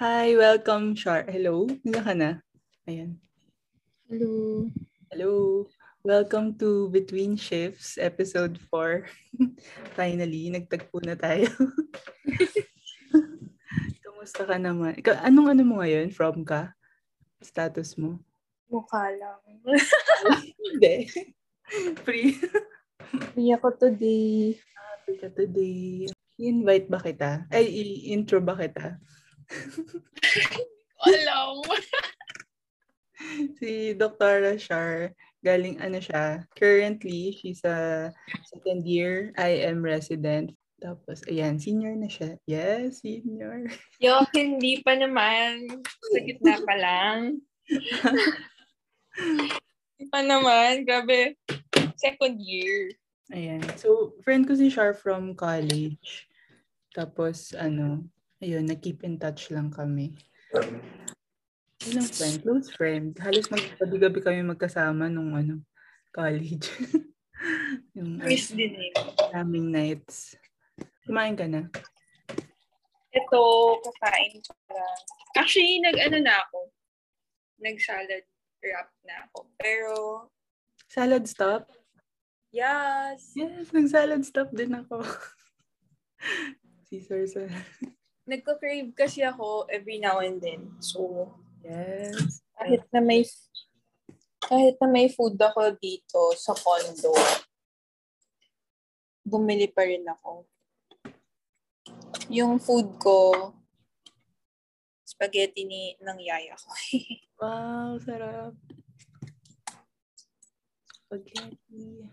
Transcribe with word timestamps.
Hi, 0.00 0.32
welcome, 0.32 0.96
Shar. 0.96 1.28
Hello? 1.28 1.68
Nila 1.84 2.00
ka 2.00 2.16
na? 2.16 2.40
Ayan. 2.88 3.20
Hello. 4.08 4.64
Hello. 5.12 5.68
Welcome 6.00 6.56
to 6.56 6.88
Between 6.88 7.36
Shifts, 7.36 8.00
episode 8.00 8.56
4. 8.72 9.04
Finally, 10.00 10.56
nagtagpo 10.56 11.04
na 11.04 11.20
tayo. 11.20 11.52
Kamusta 14.08 14.48
ka 14.48 14.56
naman? 14.56 14.96
Ikaw, 14.96 15.20
anong 15.20 15.52
ano 15.52 15.62
mo 15.68 15.84
ngayon? 15.84 16.16
From 16.16 16.48
ka? 16.48 16.72
Status 17.44 18.00
mo? 18.00 18.24
Mukha 18.72 19.04
lang. 19.12 19.44
Hindi. 20.64 21.12
Free. 22.08 22.40
Free 23.36 23.52
ako 23.52 23.76
today. 23.76 24.56
Happy 24.56 25.20
ka 25.20 25.28
today. 25.28 26.08
I-invite 26.40 26.88
ba 26.88 27.04
kita? 27.04 27.44
Ay, 27.52 27.68
i-intro 27.68 28.40
ba 28.40 28.56
kita? 28.56 28.96
Alam. 31.06 31.64
si 33.60 33.92
Dr. 33.96 34.56
Shar, 34.56 35.12
galing 35.44 35.80
ano 35.80 35.98
siya, 36.00 36.44
currently, 36.56 37.32
she's 37.36 37.64
a 37.64 38.12
second 38.48 38.84
year 38.86 39.32
IM 39.36 39.82
resident. 39.82 40.52
Tapos, 40.80 41.20
ayan, 41.28 41.60
senior 41.60 41.92
na 41.92 42.08
siya. 42.08 42.40
Yes, 42.48 43.04
senior. 43.04 43.68
Yo, 44.04 44.16
hindi 44.32 44.80
pa 44.80 44.96
naman. 44.96 45.68
Sa 45.84 46.18
gitna 46.24 46.56
pa 46.64 46.74
lang. 46.80 47.44
hindi 49.20 50.04
pa 50.08 50.24
naman. 50.24 50.88
Grabe. 50.88 51.36
Second 52.00 52.40
year. 52.40 52.96
Ayan. 53.28 53.60
So, 53.76 54.16
friend 54.24 54.48
ko 54.48 54.56
si 54.56 54.72
Shar 54.72 54.96
from 54.96 55.36
college. 55.36 56.24
Tapos, 56.96 57.52
ano, 57.52 58.08
ayun, 58.40 58.64
nag-keep 58.64 59.04
in 59.04 59.20
touch 59.20 59.52
lang 59.52 59.68
kami. 59.68 60.16
Yun 61.84 62.00
ang 62.00 62.10
friend, 62.12 62.36
close 62.44 62.68
friend. 62.76 63.16
Halos 63.20 63.48
magpabi-gabi 63.48 64.20
kami 64.20 64.40
magkasama 64.44 65.08
nung 65.08 65.32
ano, 65.32 65.64
college. 66.12 66.68
yung 67.96 68.20
Miss 68.20 68.52
din 68.52 68.76
eh. 68.76 68.92
naming 69.32 69.72
nights. 69.72 70.36
Kumain 71.08 71.36
ka 71.36 71.48
na? 71.48 71.68
Ito, 73.10 73.40
kakain 73.80 74.40
pa 74.44 74.54
lang. 74.76 75.00
Actually, 75.40 75.80
nag-ano 75.80 76.18
na 76.20 76.34
ako. 76.44 76.58
Nag-salad 77.60 78.24
wrap 78.60 78.88
na 79.04 79.14
ako. 79.28 79.38
Pero, 79.56 79.92
Salad 80.90 81.24
stop? 81.24 81.70
yes. 82.50 83.32
Yes, 83.38 83.70
nag-salad 83.70 84.26
stop 84.26 84.50
din 84.52 84.74
ako. 84.74 85.00
Caesar 86.90 87.24
salad. 87.30 87.64
Nagko-crave 88.30 88.94
kasi 88.94 89.26
ako 89.26 89.66
every 89.66 89.98
now 89.98 90.22
and 90.22 90.38
then. 90.38 90.78
So, 90.78 91.34
Yes. 91.66 92.46
kahit 92.54 92.86
na 92.94 93.02
may 93.02 93.26
kahit 94.46 94.78
na 94.78 94.86
may 94.86 95.10
food 95.10 95.34
ako 95.34 95.74
dito 95.82 96.30
sa 96.38 96.54
condo, 96.54 97.10
bumili 99.26 99.66
pa 99.66 99.82
rin 99.82 100.06
ako. 100.06 100.46
Yung 102.30 102.62
food 102.62 102.94
ko, 103.02 103.50
spaghetti 105.02 105.66
ni 105.66 105.98
ng 105.98 106.18
yaya 106.22 106.54
ko. 106.54 106.70
Wow, 107.40 107.96
sarap. 107.96 108.52
Spaghetti. 110.92 112.04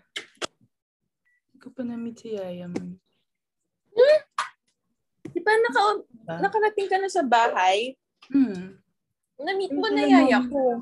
Hindi 1.51 1.57
ko 1.59 1.67
pa 1.75 1.83
na-meet 1.83 2.15
si 2.15 2.31
Yaya 2.31 2.71
mo. 2.71 2.95
Di 5.31 5.39
ba 5.43 5.53
naka, 5.55 5.81
nakarating 6.41 6.89
ka 6.89 6.97
na 6.99 7.09
sa 7.09 7.23
bahay? 7.23 7.95
Hmm. 8.31 8.77
Na-meet 9.37 9.73
mo 9.77 9.87
na 9.93 10.01
yaya 10.01 10.41
ko. 10.49 10.81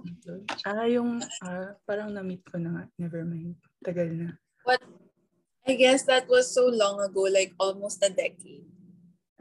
Ah, 0.63 0.87
yung, 0.87 1.19
ah, 1.43 1.75
parang 1.83 2.07
na-meet 2.15 2.41
ko 2.47 2.55
na 2.55 2.71
nga. 2.71 2.83
Never 2.95 3.27
mind. 3.27 3.59
Tagal 3.83 4.09
na. 4.15 4.39
But 4.63 4.79
I 5.67 5.75
guess 5.75 6.07
that 6.07 6.29
was 6.31 6.53
so 6.53 6.71
long 6.71 7.03
ago, 7.03 7.27
like 7.27 7.51
almost 7.59 7.99
a 8.05 8.09
decade. 8.13 8.63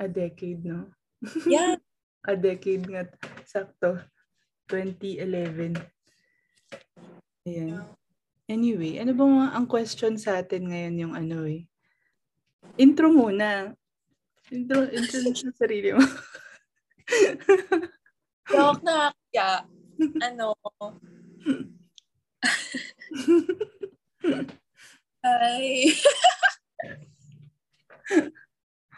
A 0.00 0.10
decade, 0.10 0.66
no? 0.66 0.90
Yeah. 1.46 1.78
A 2.26 2.34
decade 2.34 2.88
nga. 2.90 3.06
Sakto. 3.46 4.02
2011. 4.66 5.78
Ayan. 7.44 7.84
Anyway, 8.48 8.96
ano 9.00 9.12
ba 9.12 9.24
mga 9.24 9.48
ang 9.52 9.66
question 9.68 10.16
sa 10.16 10.40
atin 10.40 10.68
ngayon 10.68 10.96
yung 11.00 11.14
ano 11.14 11.44
eh? 11.44 11.68
Intro 12.80 13.12
muna. 13.12 13.76
Intro, 14.52 14.84
intro 14.92 15.24
mo 15.24 15.32
sa 15.32 15.48
sarili 15.56 15.96
mo. 15.96 16.04
Joke 18.52 18.84
na 18.84 19.08
kaya. 19.32 19.64
Ano? 20.26 20.58
Hi. 25.24 25.94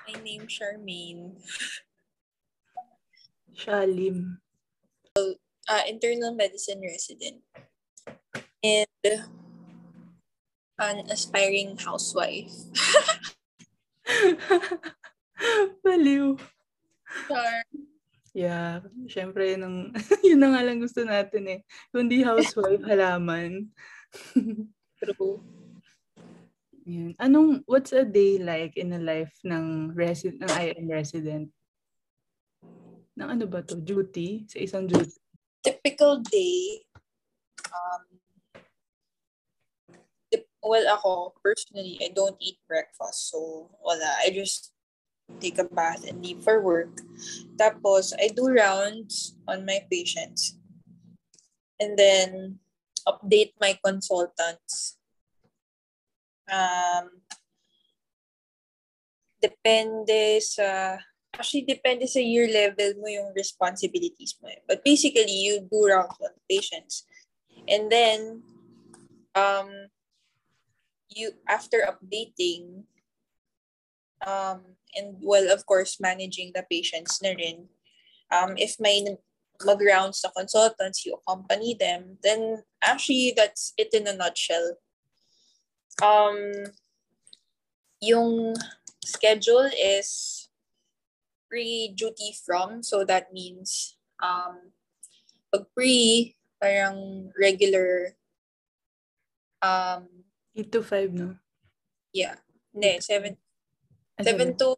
My 0.09 0.15
name 0.25 0.49
Charmaine. 0.49 1.37
Shalim. 3.53 4.41
Uh, 5.15 5.85
internal 5.87 6.33
medicine 6.33 6.81
resident. 6.81 7.45
And 8.65 8.89
an 10.81 11.05
aspiring 11.13 11.77
housewife. 11.77 12.51
Baliw. 15.85 16.37
Char. 17.29 17.63
Yeah, 18.37 18.85
syempre, 19.09 19.57
nung, 19.57 19.97
yun 20.27 20.37
na 20.45 20.53
nga 20.53 20.61
lang 20.61 20.77
gusto 20.77 21.01
natin 21.09 21.45
eh. 21.49 21.61
Kundi 21.89 22.21
housewife, 22.21 22.85
halaman. 22.91 23.73
True. 25.01 25.41
Yan. 26.85 27.17
Anong, 27.17 27.65
what's 27.65 27.97
a 27.97 28.05
day 28.05 28.37
like 28.37 28.77
in 28.77 28.93
a 28.93 29.01
life 29.01 29.33
ng 29.41 29.97
resident, 29.97 30.45
ng 30.45 30.53
IM 30.53 30.87
resident? 30.93 31.49
Ng 33.17 33.29
ano 33.41 33.49
ba 33.49 33.65
to? 33.65 33.81
Duty? 33.81 34.45
Sa 34.53 34.61
isang 34.61 34.85
duty? 34.85 35.17
Typical 35.65 36.21
day. 36.29 36.85
Um, 37.73 38.05
well, 40.61 40.87
ako, 40.93 41.33
personally, 41.41 41.97
I 42.05 42.13
don't 42.13 42.37
eat 42.39 42.61
breakfast. 42.69 43.33
So, 43.33 43.73
wala. 43.81 44.21
I 44.21 44.29
just 44.29 44.76
take 45.41 45.59
a 45.59 45.65
bath 45.65 46.07
and 46.09 46.25
leave 46.25 46.43
for 46.43 46.61
work. 46.63 47.03
Tapos, 47.57 48.13
I 48.17 48.29
do 48.29 48.49
rounds 48.49 49.37
on 49.49 49.67
my 49.67 49.85
patients. 49.91 50.59
And 51.81 51.99
then, 51.99 52.59
update 53.07 53.55
my 53.61 53.79
consultants. 53.85 54.99
Um, 56.51 57.23
depende 59.43 60.43
sa, 60.43 60.99
actually, 61.35 61.67
depende 61.67 62.07
sa 62.09 62.19
year 62.19 62.49
level 62.51 62.99
mo 62.99 63.07
yung 63.07 63.31
responsibilities 63.35 64.35
mo. 64.43 64.49
eh. 64.51 64.63
But 64.67 64.83
basically, 64.83 65.31
you 65.31 65.63
do 65.63 65.87
rounds 65.87 66.19
on 66.23 66.35
patients. 66.49 67.07
And 67.69 67.91
then, 67.91 68.43
um, 69.35 69.91
you, 71.11 71.33
after 71.47 71.87
updating, 71.87 72.87
um, 74.25 74.63
and 74.95 75.17
well, 75.21 75.51
of 75.53 75.67
course, 75.67 76.01
managing 76.01 76.53
the 76.55 76.65
patients 76.71 77.21
na 77.23 77.37
rin, 77.37 77.69
um, 78.33 78.55
if 78.57 78.79
may 78.81 79.05
mag-rounds 79.65 80.21
na 80.25 80.31
consultants, 80.31 81.05
you 81.05 81.17
accompany 81.17 81.75
them, 81.75 82.19
then 82.23 82.63
actually, 82.83 83.33
that's 83.37 83.73
it 83.77 83.93
in 83.93 84.07
a 84.07 84.17
nutshell. 84.17 84.77
Um, 86.03 86.73
yung 88.01 88.55
schedule 89.05 89.71
is 89.73 90.49
pre-duty 91.49 92.37
from, 92.45 92.83
so 92.83 93.05
that 93.05 93.33
means, 93.33 93.97
um, 94.23 94.73
pag 95.53 95.65
pre, 95.75 96.37
parang 96.61 97.33
regular, 97.39 98.17
um, 99.63 100.09
8 100.57 100.73
to 100.73 100.83
5, 100.83 101.13
no? 101.13 101.37
yeah, 102.13 102.37
ne, 102.73 103.01
7 103.01 103.37
Ah, 104.17 104.25
Seven 104.25 104.57
to 104.57 104.77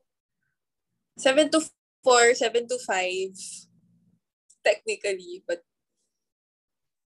seven 1.19 1.47
to 1.51 1.61
four, 2.03 2.35
seven 2.35 2.67
to 2.67 2.79
five, 2.83 3.35
technically, 4.65 5.43
but 5.47 5.63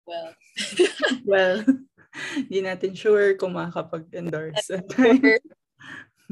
well, 0.06 0.34
Well, 1.26 1.66
hindi 2.36 2.62
natin 2.62 2.94
sure 2.98 3.34
kung 3.40 3.56
makakapag-endorse. 3.56 4.70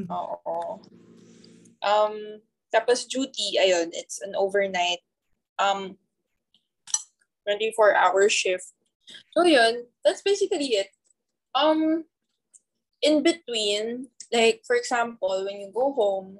oo. 0.09 0.59
Um, 1.79 2.15
tapos 2.69 3.07
duty, 3.07 3.57
ayun, 3.57 3.89
it's 3.95 4.19
an 4.21 4.35
overnight, 4.35 5.01
um, 5.57 5.95
24 7.47 7.95
hour 7.95 8.29
shift. 8.29 8.75
So 9.33 9.41
yun, 9.41 9.89
that's 10.05 10.21
basically 10.21 10.77
it. 10.77 10.93
Um, 11.55 12.05
in 13.01 13.23
between, 13.23 14.11
like 14.31 14.61
for 14.65 14.75
example, 14.75 15.45
when 15.45 15.59
you 15.59 15.71
go 15.73 15.93
home, 15.93 16.37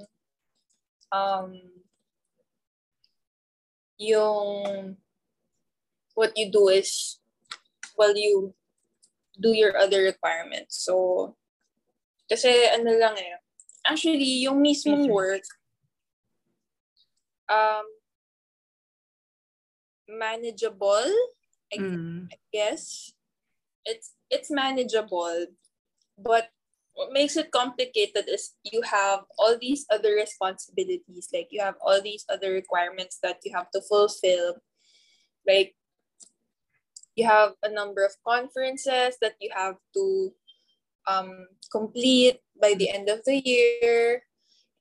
um, 1.12 1.54
yung 3.98 4.96
what 6.16 6.32
you 6.36 6.52
do 6.52 6.70
is 6.70 7.20
while 7.96 8.16
you 8.16 8.54
do 9.40 9.56
your 9.56 9.76
other 9.78 10.04
requirements. 10.04 10.84
So, 10.84 11.36
kasi 12.30 12.68
ano 12.72 12.92
lang 12.96 13.16
eh, 13.18 13.40
actually, 13.88 14.44
yung 14.44 14.62
mismong 14.62 15.08
work, 15.10 15.44
um, 17.50 17.88
manageable, 20.08 21.12
I, 21.72 21.78
Mm. 21.78 22.28
I 22.34 22.38
guess. 22.52 23.14
It's 23.86 24.14
it's 24.30 24.52
manageable, 24.52 25.48
but 26.18 26.52
what 27.00 27.14
makes 27.14 27.38
it 27.38 27.50
complicated 27.50 28.28
is 28.28 28.60
you 28.68 28.82
have 28.84 29.24
all 29.40 29.56
these 29.56 29.86
other 29.90 30.20
responsibilities, 30.20 31.30
like 31.32 31.48
you 31.50 31.62
have 31.62 31.76
all 31.80 32.02
these 32.02 32.26
other 32.28 32.52
requirements 32.52 33.20
that 33.24 33.40
you 33.46 33.56
have 33.56 33.72
to 33.72 33.80
fulfill. 33.88 34.60
Like 35.48 35.78
you 37.16 37.26
have 37.26 37.54
a 37.64 37.72
number 37.72 38.04
of 38.04 38.12
conferences 38.28 39.16
that 39.22 39.40
you 39.40 39.50
have 39.56 39.76
to 39.96 40.34
um, 41.08 41.48
complete 41.72 42.44
by 42.62 42.74
the 42.76 42.90
end 42.90 43.08
of 43.08 43.24
the 43.24 43.40
year, 43.48 44.24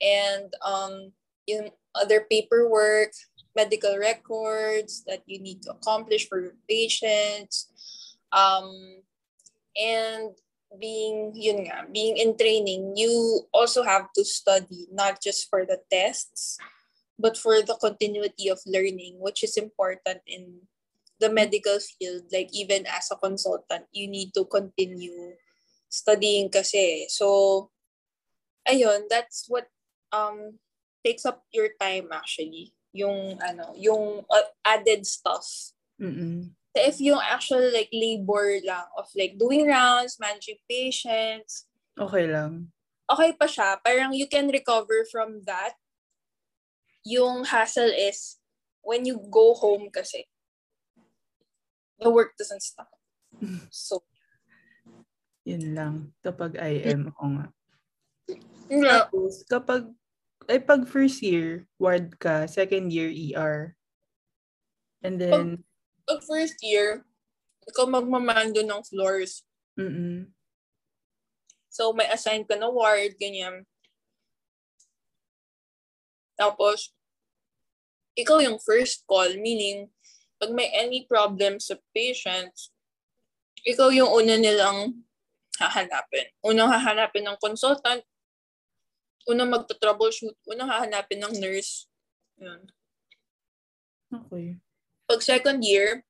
and 0.02 0.50
um, 0.66 1.12
in 1.46 1.70
other 1.94 2.26
paperwork, 2.28 3.14
medical 3.54 3.96
records 3.96 5.04
that 5.06 5.22
you 5.26 5.38
need 5.38 5.62
to 5.62 5.70
accomplish 5.70 6.28
for 6.28 6.42
your 6.42 6.58
patients, 6.68 7.70
um, 8.32 8.74
and 9.80 10.34
being 10.76 11.32
yun 11.32 11.64
nga, 11.64 11.88
being 11.88 12.20
in 12.20 12.36
training, 12.36 12.92
you 12.96 13.46
also 13.52 13.80
have 13.82 14.12
to 14.12 14.24
study 14.24 14.84
not 14.92 15.22
just 15.22 15.48
for 15.48 15.64
the 15.64 15.80
tests, 15.88 16.60
but 17.18 17.36
for 17.36 17.62
the 17.64 17.76
continuity 17.80 18.48
of 18.48 18.60
learning, 18.66 19.16
which 19.18 19.42
is 19.42 19.56
important 19.56 20.20
in 20.26 20.68
the 21.20 21.32
medical 21.32 21.78
field. 21.80 22.28
Like 22.32 22.52
even 22.52 22.84
as 22.86 23.08
a 23.10 23.16
consultant, 23.16 23.88
you 23.92 24.06
need 24.08 24.34
to 24.34 24.44
continue 24.44 25.34
studying 25.88 26.52
kasi. 26.52 27.08
So, 27.08 27.70
ayun, 28.68 29.08
that's 29.08 29.48
what 29.48 29.72
um 30.12 30.60
takes 31.04 31.24
up 31.24 31.44
your 31.52 31.72
time 31.80 32.12
actually. 32.12 32.76
Yung 32.92 33.40
ano, 33.40 33.72
yung 33.76 34.24
uh, 34.28 34.48
added 34.64 35.04
stuff. 35.08 35.72
Mm-mm. 35.96 36.52
If 36.76 37.00
yung 37.00 37.18
actual 37.18 37.72
like 37.72 37.88
labor 37.90 38.60
lang 38.62 38.86
of 38.96 39.08
like 39.16 39.38
doing 39.40 39.66
rounds, 39.66 40.20
managing 40.20 40.60
patients, 40.68 41.66
Okay 41.98 42.30
lang. 42.30 42.70
okay 43.10 43.34
pa 43.34 43.46
siya. 43.50 43.80
Parang 43.82 44.14
you 44.14 44.28
can 44.30 44.46
recover 44.52 45.02
from 45.10 45.42
that. 45.48 45.74
Yung 47.02 47.42
hassle 47.48 47.90
is 47.90 48.38
when 48.84 49.02
you 49.08 49.18
go 49.32 49.54
home 49.58 49.88
kasi 49.90 50.28
the 51.98 52.10
work 52.10 52.36
doesn't 52.38 52.62
stop. 52.62 52.88
So, 53.74 54.04
Yun 55.48 55.72
lang. 55.72 55.94
Kapag 56.20 56.60
IM, 56.60 57.08
ako 57.10 57.24
nga. 57.40 57.46
yeah. 58.68 59.08
Tapos, 59.08 59.40
kapag, 59.48 59.88
ay 60.44 60.60
pag 60.60 60.84
first 60.84 61.24
year, 61.24 61.64
ward 61.80 62.12
ka, 62.20 62.44
second 62.44 62.92
year, 62.92 63.08
ER. 63.08 63.72
And 65.00 65.16
then, 65.16 65.64
Pag 66.08 66.24
first 66.24 66.56
year, 66.64 67.04
ikaw 67.68 67.84
magmamando 67.84 68.64
ng 68.64 68.80
floors. 68.88 69.44
mm 69.76 70.32
So, 71.68 71.94
may 71.94 72.08
assign 72.10 72.42
ka 72.42 72.58
na 72.58 72.66
ward, 72.66 73.14
ganyan. 73.20 73.62
Tapos, 76.34 76.90
ikaw 78.18 78.42
yung 78.42 78.58
first 78.58 79.06
call, 79.06 79.30
meaning, 79.38 79.86
pag 80.42 80.50
may 80.50 80.66
any 80.74 81.06
problem 81.06 81.62
sa 81.62 81.78
patients, 81.94 82.74
ikaw 83.62 83.94
yung 83.94 84.10
una 84.10 84.34
nilang 84.34 85.06
hahanapin. 85.58 86.26
Unang 86.42 86.70
hahanapin 86.70 87.26
ng 87.26 87.38
consultant, 87.38 88.02
unang 89.26 89.50
magta-troubleshoot, 89.50 90.34
unang 90.50 90.70
hahanapin 90.70 91.22
ng 91.22 91.34
nurse. 91.38 91.86
Yun. 92.38 92.70
Okay. 94.08 94.58
Pag 95.08 95.24
second 95.24 95.64
year, 95.64 96.04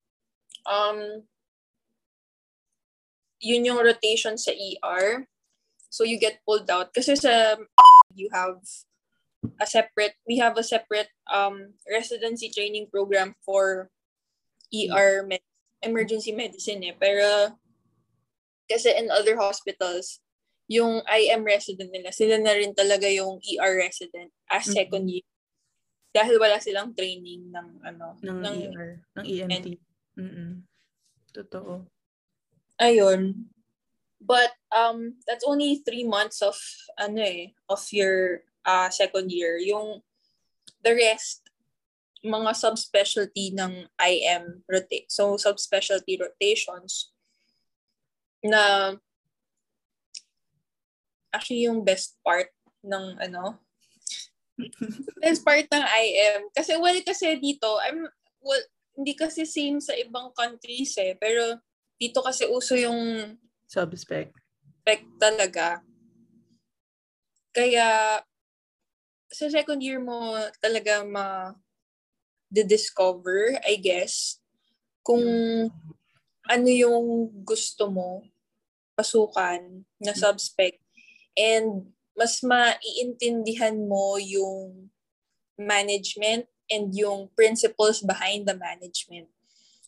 um, 0.67 1.23
yun 3.39 3.65
yung 3.65 3.79
rotation 3.79 4.35
sa 4.35 4.51
ER. 4.51 5.27
So 5.89 6.03
you 6.03 6.19
get 6.19 6.43
pulled 6.43 6.67
out. 6.69 6.91
Kasi 6.93 7.15
sa 7.15 7.57
you 8.13 8.29
have 8.35 8.59
a 9.63 9.67
separate, 9.67 10.19
we 10.27 10.43
have 10.43 10.59
a 10.59 10.67
separate 10.67 11.09
um, 11.31 11.79
residency 11.87 12.51
training 12.51 12.91
program 12.91 13.39
for 13.47 13.89
ER 14.75 15.23
med- 15.23 15.47
emergency 15.81 16.35
medicine 16.35 16.83
eh. 16.83 16.95
Pero 16.99 17.55
kasi 18.69 18.93
in 18.99 19.09
other 19.15 19.39
hospitals, 19.39 20.21
yung 20.69 21.01
IM 21.09 21.47
resident 21.47 21.89
nila, 21.95 22.13
sila 22.13 22.37
na 22.37 22.53
rin 22.53 22.75
talaga 22.77 23.09
yung 23.09 23.41
ER 23.41 23.79
resident 23.81 24.29
as 24.53 24.69
Mhm. 24.69 24.75
second 24.75 25.05
year. 25.09 25.25
Dahil 26.19 26.35
wala 26.43 26.59
silang 26.59 26.91
training 26.99 27.55
ng 27.55 27.69
ano, 27.87 28.19
Ng, 28.19 28.43
ng 28.43 28.55
ER. 28.75 28.91
Ng 29.23 29.25
EMT. 29.25 29.67
Mm-mm. 30.19 30.67
Totoo. 31.31 31.87
Ayun. 32.83 33.47
But 34.19 34.51
um 34.75 35.23
that's 35.31 35.47
only 35.47 35.79
three 35.87 36.03
months 36.03 36.43
of 36.43 36.59
ano 36.99 37.23
eh, 37.23 37.55
of 37.71 37.87
your 37.95 38.43
uh, 38.67 38.91
second 38.91 39.31
year. 39.31 39.63
Yung 39.63 40.03
the 40.83 40.99
rest, 40.99 41.47
mga 42.27 42.51
subspecialty 42.59 43.55
ng 43.55 43.87
IM 44.03 44.67
rotate. 44.67 45.07
So 45.07 45.39
subspecialty 45.39 46.19
rotations 46.19 47.15
na 48.43 48.95
actually 51.31 51.71
yung 51.71 51.87
best 51.87 52.19
part 52.27 52.51
ng 52.83 53.23
ano 53.23 53.63
best 55.23 55.43
part 55.47 55.67
ng 55.71 55.85
IM 55.87 56.41
kasi 56.51 56.75
well 56.77 56.99
kasi 57.07 57.39
dito 57.39 57.79
I'm 57.85 58.07
well 58.43 58.65
hindi 58.99 59.15
kasi 59.15 59.47
same 59.47 59.79
sa 59.79 59.95
ibang 59.95 60.35
countries 60.35 60.99
eh 60.99 61.15
pero 61.15 61.59
dito 61.99 62.23
kasi 62.23 62.47
uso 62.47 62.75
yung 62.79 63.35
Subspec. 63.69 64.33
spec 64.81 65.05
talaga. 65.21 65.85
Kaya 67.53 68.19
sa 69.29 69.47
second 69.53 69.85
year 69.85 70.01
mo 70.01 70.33
talaga 70.65 71.05
ma 71.05 71.53
discover 72.49 73.61
I 73.61 73.77
guess, 73.77 74.41
kung 75.05 75.21
ano 76.49 76.69
yung 76.73 77.29
gusto 77.45 77.93
mo 77.93 78.25
pasukan 78.97 79.85
na 80.01 80.17
subspec 80.17 80.81
and 81.37 81.93
mas 82.19 82.43
maiintindihan 82.43 83.79
mo 83.87 84.19
yung 84.19 84.91
management 85.55 86.51
and 86.69 86.91
yung 86.93 87.31
principles 87.33 88.03
behind 88.03 88.45
the 88.45 88.59
management. 88.59 89.31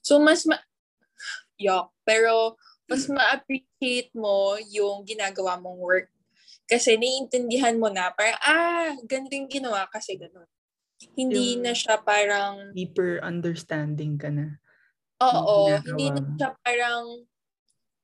So 0.01 0.17
mas 0.23 0.47
ma 0.47 0.63
yuck, 1.61 1.93
pero 2.07 2.57
mas 2.89 3.07
ma-appreciate 3.07 4.11
mo 4.17 4.57
yung 4.67 5.07
ginagawa 5.07 5.61
mong 5.61 5.79
work. 5.79 6.09
Kasi 6.67 6.95
naiintindihan 6.99 7.79
mo 7.79 7.87
na, 7.87 8.11
parang, 8.15 8.39
ah, 8.43 8.95
ganito 9.07 9.35
yung 9.35 9.51
ginawa 9.51 9.87
kasi 9.91 10.15
gano'n. 10.19 10.47
Hindi 11.15 11.55
Yung- 11.59 11.63
na 11.67 11.73
siya 11.75 11.99
parang, 12.03 12.75
Deeper 12.75 13.23
understanding 13.23 14.19
ka 14.19 14.31
na. 14.31 14.59
oo, 15.21 15.71
hindi 15.85 16.11
na 16.11 16.23
siya 16.35 16.51
parang 16.65 17.29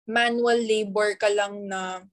manual 0.06 0.60
labor 0.62 1.16
ka 1.18 1.32
lang 1.32 1.66
na 1.66 2.04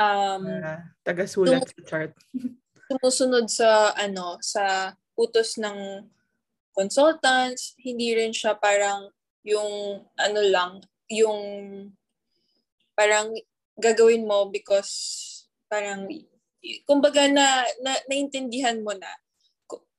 um, 0.00 0.42
Uh, 0.48 0.80
taga-sulat 1.04 1.60
sa 1.60 1.80
chart. 1.84 2.12
sumusunod 2.90 3.46
sa 3.46 3.94
ano 3.94 4.40
sa 4.42 4.96
utos 5.14 5.60
ng 5.62 6.02
consultants 6.74 7.78
hindi 7.78 8.16
rin 8.18 8.34
siya 8.34 8.58
parang 8.58 9.12
yung 9.46 10.02
ano 10.18 10.40
lang 10.42 10.82
yung 11.06 11.40
parang 12.98 13.30
gagawin 13.78 14.26
mo 14.26 14.50
because 14.50 14.90
parang 15.70 16.10
kumbaga 16.84 17.30
na, 17.30 17.62
na 17.80 17.94
naintindihan 18.10 18.82
mo 18.82 18.90
na 18.92 19.08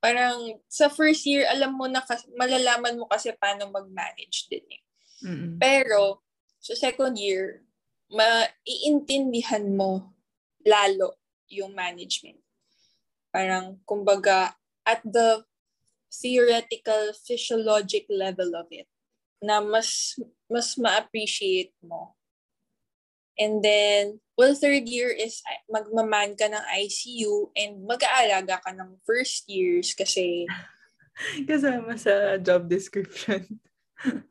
parang 0.02 0.60
sa 0.68 0.92
first 0.92 1.24
year 1.24 1.48
alam 1.48 1.72
mo 1.72 1.88
na 1.88 2.04
kas- 2.04 2.28
malalaman 2.36 2.98
mo 3.00 3.08
kasi 3.08 3.32
paano 3.38 3.70
mag-manage 3.70 4.50
din 4.50 4.66
eh. 4.68 4.82
Mm-mm. 5.22 5.56
Pero 5.56 6.20
sa 6.58 6.74
second 6.74 7.14
year 7.16 7.62
maiintindihan 8.12 9.64
mo 9.72 10.12
lalo 10.62 11.16
yung 11.48 11.72
management. 11.72 12.38
Parang, 13.32 13.80
kumbaga, 13.88 14.52
at 14.84 15.00
the 15.02 15.42
theoretical, 16.12 17.16
physiologic 17.16 18.04
level 18.12 18.52
of 18.52 18.68
it, 18.68 18.86
na 19.40 19.64
mas, 19.64 20.20
mas 20.46 20.76
ma-appreciate 20.76 21.72
mo. 21.80 22.12
And 23.40 23.64
then, 23.64 24.20
well, 24.36 24.52
third 24.52 24.84
year 24.86 25.08
is 25.08 25.40
magmaman 25.72 26.36
ka 26.36 26.52
ng 26.52 26.64
ICU 26.84 27.48
and 27.56 27.80
mag-aalaga 27.88 28.60
ka 28.60 28.70
ng 28.76 29.00
first 29.08 29.48
years 29.48 29.96
kasi 29.96 30.44
Kasama 31.48 31.96
sa 31.96 32.36
job 32.36 32.68
description. 32.68 33.60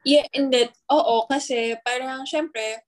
yeah, 0.05 0.25
and 0.33 0.53
that, 0.53 0.73
oo, 0.89 1.25
kasi 1.25 1.77
parang 1.81 2.25
syempre, 2.29 2.81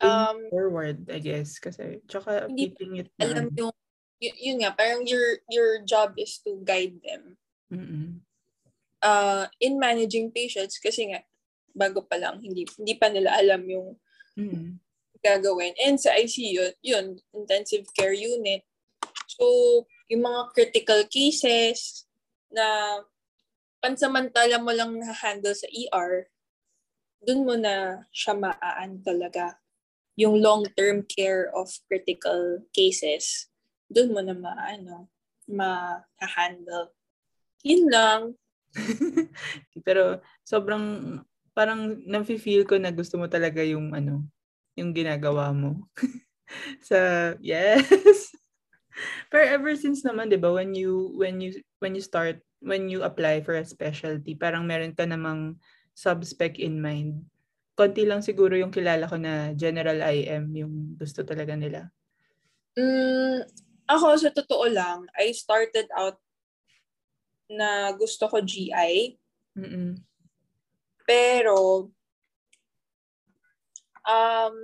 um, 0.00 0.48
forward, 0.50 1.08
I 1.08 1.18
guess. 1.20 1.58
Kasi, 1.58 2.00
tsaka 2.08 2.48
hindi 2.48 2.72
keeping 2.72 2.96
it 3.00 3.08
alam 3.20 3.52
yung, 3.56 3.72
y- 4.20 4.38
yun 4.40 4.64
nga, 4.64 4.72
parang 4.72 5.04
your, 5.04 5.44
your 5.48 5.84
job 5.84 6.16
is 6.16 6.40
to 6.44 6.60
guide 6.64 6.96
them. 7.04 7.36
Mm-mm. 7.70 8.20
Uh, 9.00 9.48
in 9.60 9.80
managing 9.80 10.32
patients, 10.32 10.76
kasi 10.80 11.12
nga, 11.12 11.24
bago 11.72 12.04
pa 12.04 12.18
lang, 12.18 12.40
hindi, 12.42 12.66
hindi 12.76 12.94
pa 12.98 13.08
nila 13.08 13.32
alam 13.36 13.62
yung 13.68 13.96
mm-hmm. 14.36 14.76
gagawin. 15.22 15.76
And 15.80 15.96
sa 16.00 16.16
ICU, 16.16 16.76
yun, 16.82 17.20
intensive 17.32 17.86
care 17.96 18.16
unit. 18.16 18.64
So, 19.30 19.86
yung 20.10 20.26
mga 20.26 20.40
critical 20.52 21.00
cases 21.06 22.04
na 22.50 22.98
pansamantala 23.80 24.58
mo 24.60 24.74
lang 24.74 24.98
na-handle 24.98 25.54
sa 25.54 25.70
ER, 25.70 26.28
dun 27.20 27.44
mo 27.44 27.54
na 27.54 28.04
siya 28.10 28.34
maaan 28.36 29.00
talaga 29.04 29.59
yung 30.20 30.44
long-term 30.44 31.08
care 31.08 31.48
of 31.56 31.72
critical 31.88 32.60
cases, 32.76 33.48
doon 33.88 34.12
mo 34.12 34.20
na 34.20 34.36
maano, 34.36 35.08
ma-handle. 35.48 36.92
Yun 37.64 37.88
lang. 37.88 38.20
Pero 39.86 40.20
sobrang 40.44 41.16
parang 41.56 42.04
nafe-feel 42.04 42.68
ko 42.68 42.76
na 42.76 42.92
gusto 42.92 43.16
mo 43.16 43.32
talaga 43.32 43.64
yung 43.64 43.96
ano, 43.96 44.28
yung 44.76 44.92
ginagawa 44.92 45.56
mo. 45.56 45.88
sa 46.88 47.32
yes. 47.40 48.28
Pero 49.32 49.42
ever 49.48 49.72
since 49.80 50.04
naman, 50.04 50.28
'di 50.28 50.36
ba, 50.36 50.52
when 50.52 50.76
you 50.76 51.16
when 51.16 51.40
you 51.40 51.56
when 51.80 51.96
you 51.96 52.04
start 52.04 52.44
when 52.60 52.92
you 52.92 53.00
apply 53.00 53.40
for 53.40 53.56
a 53.56 53.64
specialty, 53.64 54.36
parang 54.36 54.68
meron 54.68 54.92
ka 54.92 55.08
namang 55.08 55.56
sub-spec 55.96 56.60
in 56.60 56.76
mind 56.76 57.24
konti 57.74 58.04
lang 58.04 58.20
siguro 58.20 58.54
yung 58.54 58.74
kilala 58.74 59.08
ko 59.08 59.16
na 59.16 59.56
general 59.56 59.98
IM 60.12 60.52
yung 60.54 60.74
gusto 60.98 61.24
talaga 61.24 61.56
nila. 61.56 61.88
Mm, 62.76 63.44
ako, 63.90 64.06
sa 64.20 64.30
totoo 64.30 64.70
lang, 64.70 65.08
I 65.18 65.34
started 65.34 65.90
out 65.96 66.20
na 67.50 67.90
gusto 67.98 68.30
ko 68.30 68.38
GI. 68.38 69.18
Mm-mm. 69.58 69.98
Pero, 71.02 71.90
um, 74.06 74.54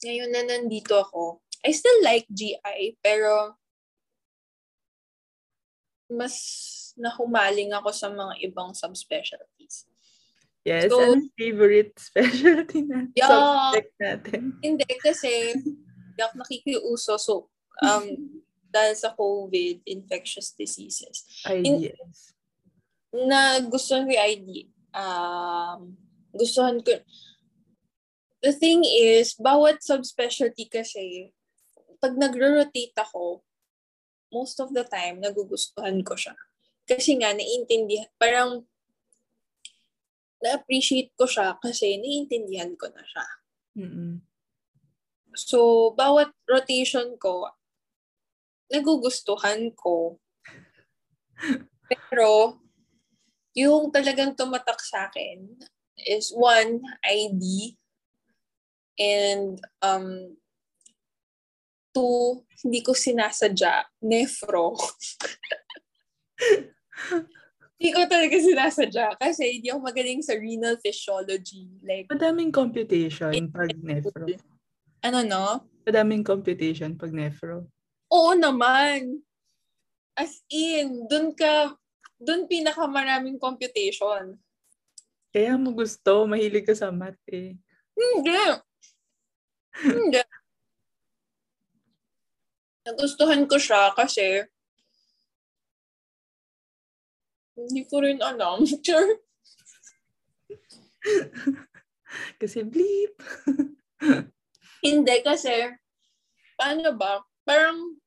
ngayon 0.00 0.30
na 0.32 0.42
nandito 0.46 0.96
ako, 0.96 1.42
I 1.66 1.74
still 1.74 2.00
like 2.06 2.24
GI, 2.30 2.96
pero 3.02 3.58
mas 6.08 6.38
nahumaling 6.96 7.74
ako 7.76 7.90
sa 7.92 8.08
mga 8.08 8.40
ibang 8.48 8.72
subspecialties. 8.72 9.57
Yes, 10.68 10.92
so, 10.92 11.00
ano 11.00 11.24
favorite 11.32 11.96
specialty 12.12 12.84
na 12.84 13.08
yeah, 13.16 13.24
subject 13.32 13.92
natin? 13.96 14.40
Hindi, 14.60 14.84
kasi 15.00 15.56
hindi 15.56 16.20
ako 16.20 16.34
nakikiuso. 16.44 17.14
So, 17.16 17.48
um, 17.80 18.04
dahil 18.74 18.92
sa 18.92 19.16
COVID, 19.16 19.88
infectious 19.88 20.52
diseases. 20.52 21.24
IDS. 21.48 21.64
In, 21.64 23.32
na 23.32 23.64
gustuhan 23.64 24.04
ko 24.04 24.12
yung 24.12 24.26
ID. 24.36 24.48
Um, 24.92 25.96
gustuhan 26.36 26.84
ko, 26.84 27.00
the 28.44 28.52
thing 28.52 28.84
is, 28.84 29.32
bawat 29.40 29.80
subspecialty 29.80 30.68
kasi, 30.68 31.32
pag 31.96 32.12
nagro-rotate 32.12 32.92
ako, 33.00 33.40
most 34.28 34.60
of 34.60 34.68
the 34.76 34.84
time, 34.84 35.24
nagugustuhan 35.24 36.04
ko 36.04 36.12
siya. 36.12 36.36
Kasi 36.84 37.16
nga, 37.16 37.32
naiintindihan, 37.32 38.12
parang 38.20 38.68
na-appreciate 40.42 41.10
ko 41.18 41.26
siya 41.26 41.58
kasi 41.58 41.98
naiintindihan 41.98 42.74
ko 42.78 42.86
na 42.90 43.02
siya. 43.02 43.26
Mm-hmm. 43.78 44.12
So, 45.38 45.90
bawat 45.94 46.34
rotation 46.50 47.14
ko, 47.18 47.46
nagugustuhan 48.70 49.70
ko. 49.74 50.18
Pero, 51.86 52.58
yung 53.54 53.90
talagang 53.94 54.34
tumatak 54.34 54.82
sa 54.82 55.06
akin 55.10 55.58
is 56.06 56.30
one, 56.34 56.82
ID. 57.02 57.74
And 58.98 59.62
um, 59.82 60.38
two, 61.94 62.42
hindi 62.62 62.82
ko 62.82 62.94
sinasadya, 62.94 63.86
nephro. 64.02 64.74
Hindi 67.78 67.90
ko 67.94 68.02
talaga 68.10 68.34
sinasadya 68.34 69.06
kasi 69.22 69.62
hindi 69.62 69.70
ako 69.70 69.86
magaling 69.86 70.18
sa 70.18 70.34
renal 70.34 70.74
physiology. 70.82 71.70
Like, 71.86 72.10
Madaming 72.10 72.50
computation 72.50 73.30
pag 73.54 73.70
nephro. 73.78 74.26
Ano 75.06 75.18
no? 75.22 75.62
Madaming 75.86 76.26
computation 76.26 76.98
pag 76.98 77.14
nephro. 77.14 77.70
Oo 78.10 78.34
naman. 78.34 79.22
As 80.18 80.42
in, 80.50 81.06
dun 81.06 81.30
ka, 81.38 81.78
dun 82.18 82.50
pinakamaraming 82.50 83.38
computation. 83.38 84.34
Kaya 85.30 85.54
mo 85.54 85.70
gusto, 85.70 86.26
mahilig 86.26 86.66
ka 86.66 86.74
sa 86.74 86.90
math 86.90 87.22
eh. 87.30 87.54
Hindi. 87.94 88.42
Hindi. 89.86 90.22
Nagustuhan 92.82 93.46
ko 93.46 93.54
siya 93.54 93.94
kasi 93.94 94.42
Hindi 97.58 97.82
ko 97.90 97.98
rin 97.98 98.22
alam. 98.22 98.62
Sure. 98.86 99.18
kasi 102.40 102.62
bleep. 102.62 103.14
Hindi 104.86 105.16
kasi, 105.26 105.74
paano 106.54 106.94
ba? 106.94 107.18
Parang, 107.42 107.98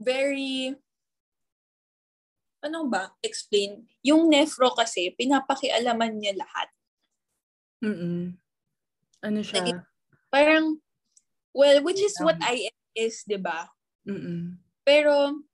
very, 0.00 0.74
ano 2.64 2.88
ba, 2.90 3.14
explain. 3.22 3.86
Yung 4.02 4.26
nephro 4.26 4.74
kasi, 4.74 5.14
pinapakialaman 5.14 6.18
niya 6.18 6.34
lahat. 6.34 6.68
Mm 7.80 8.36
Ano 9.20 9.40
siya? 9.44 9.62
Like, 9.64 9.84
parang, 10.32 10.80
well, 11.52 11.78
which 11.84 12.00
is 12.00 12.16
what 12.20 12.40
I 12.42 12.72
is, 12.96 13.22
di 13.24 13.38
ba? 13.38 13.70
Mm 14.08 14.58
Pero, 14.82 15.44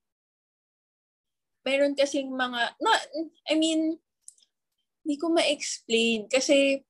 meron 1.67 1.99
kasing 1.99 2.31
mga, 2.31 2.79
na, 2.79 2.93
I 3.51 3.59
mean, 3.59 3.99
hindi 5.03 5.17
ko 5.19 5.35
ma-explain 5.35 6.31
kasi 6.31 6.87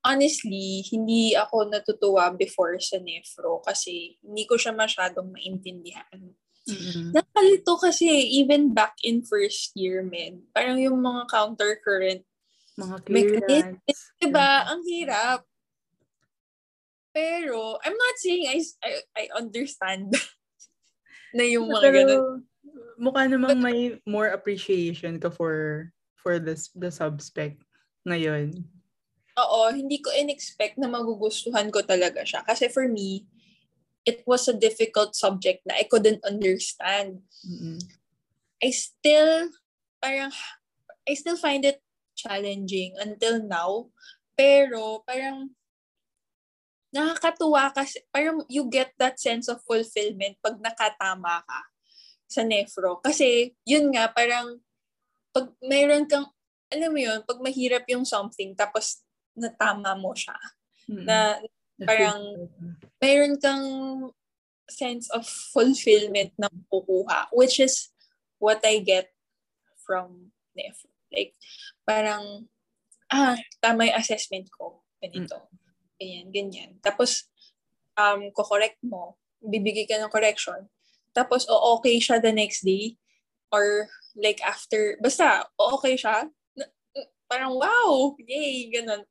honestly, 0.00 0.80
hindi 0.88 1.36
ako 1.36 1.68
natutuwa 1.68 2.32
before 2.32 2.80
sa 2.80 2.96
nephro 2.96 3.60
kasi 3.60 4.16
hindi 4.24 4.48
ko 4.48 4.56
siya 4.56 4.72
masyadong 4.72 5.28
maintindihan. 5.28 6.32
Mm-hmm. 6.64 7.12
Nakalito 7.12 7.76
kasi 7.76 8.08
even 8.40 8.72
back 8.72 8.96
in 9.04 9.20
first 9.20 9.76
year, 9.76 10.00
men, 10.00 10.48
parang 10.56 10.80
yung 10.80 11.04
mga 11.04 11.28
counter 11.28 11.76
current 11.84 12.24
mga 12.80 12.96
clearance. 13.06 14.00
Diba? 14.18 14.66
Ang 14.72 14.82
hirap. 14.88 15.40
Pero, 17.14 17.78
I'm 17.84 17.94
not 17.94 18.16
saying 18.18 18.50
I, 18.50 18.58
I, 18.82 18.90
I 19.14 19.24
understand 19.38 20.10
na 21.38 21.44
yung 21.46 21.70
mga 21.70 21.84
Pero, 21.84 21.96
ganun 21.96 22.44
mukha 22.98 23.26
namang 23.26 23.58
may 23.60 23.98
more 24.06 24.30
appreciation 24.30 25.18
ka 25.18 25.30
for 25.30 25.88
for 26.18 26.38
this 26.38 26.70
the 26.74 26.88
subspec 26.88 27.58
ngayon. 28.08 28.64
Oo, 29.34 29.74
hindi 29.74 29.98
ko 29.98 30.14
in-expect 30.14 30.78
na 30.78 30.86
magugustuhan 30.86 31.66
ko 31.74 31.82
talaga 31.82 32.22
siya. 32.22 32.46
Kasi 32.46 32.70
for 32.70 32.86
me, 32.86 33.26
it 34.06 34.22
was 34.30 34.46
a 34.46 34.54
difficult 34.54 35.18
subject 35.18 35.66
na 35.66 35.74
I 35.74 35.90
couldn't 35.90 36.22
understand. 36.22 37.26
Mm-hmm. 37.42 37.82
I 38.62 38.70
still, 38.70 39.50
parang, 39.98 40.30
I 41.02 41.12
still 41.18 41.34
find 41.34 41.66
it 41.66 41.82
challenging 42.14 42.94
until 42.94 43.42
now. 43.42 43.90
Pero, 44.38 45.02
parang, 45.02 45.50
nakakatuwa 46.94 47.74
kasi, 47.74 48.06
parang 48.14 48.46
you 48.46 48.70
get 48.70 48.94
that 49.02 49.18
sense 49.18 49.50
of 49.50 49.58
fulfillment 49.66 50.38
pag 50.38 50.62
nakatama 50.62 51.42
ka 51.42 51.73
sa 52.34 52.42
nephro. 52.42 52.98
Kasi, 52.98 53.54
yun 53.62 53.94
nga, 53.94 54.10
parang, 54.10 54.58
pag 55.30 55.54
mayroon 55.62 56.10
kang, 56.10 56.26
alam 56.74 56.90
mo 56.90 56.98
yun, 56.98 57.22
pag 57.22 57.38
mahirap 57.38 57.86
yung 57.86 58.02
something, 58.02 58.58
tapos 58.58 59.06
natama 59.38 59.94
mo 59.94 60.10
siya, 60.18 60.34
mm-hmm. 60.90 61.06
na 61.06 61.38
parang, 61.86 62.50
mayroon 62.98 63.38
kang 63.38 63.66
sense 64.66 65.06
of 65.14 65.22
fulfillment 65.54 66.34
na 66.34 66.50
kukuha, 66.66 67.30
which 67.30 67.62
is 67.62 67.94
what 68.42 68.58
I 68.66 68.82
get 68.82 69.14
from 69.86 70.34
nephro. 70.58 70.90
Like, 71.14 71.38
parang, 71.86 72.50
ah, 73.14 73.38
tama 73.62 73.86
yung 73.86 73.98
assessment 74.02 74.50
ko. 74.50 74.82
Ganito. 74.98 75.36
Mm. 75.36 75.54
Ganyan, 75.94 76.26
ganyan. 76.34 76.70
Tapos, 76.82 77.30
um, 77.94 78.34
ko-correct 78.34 78.82
mo 78.82 79.14
bibigay 79.44 79.84
ka 79.84 80.00
ng 80.00 80.08
correction, 80.08 80.64
tapos 81.14 81.46
o 81.48 81.78
okay 81.78 82.02
siya 82.02 82.18
the 82.20 82.34
next 82.34 82.66
day, 82.66 82.98
or 83.54 83.86
like 84.18 84.42
after, 84.42 84.98
basta 84.98 85.46
o 85.56 85.78
okay 85.78 85.94
siya, 85.94 86.28
parang 87.30 87.56
wow, 87.56 88.14
yay, 88.20 88.68
ganun. 88.70 89.02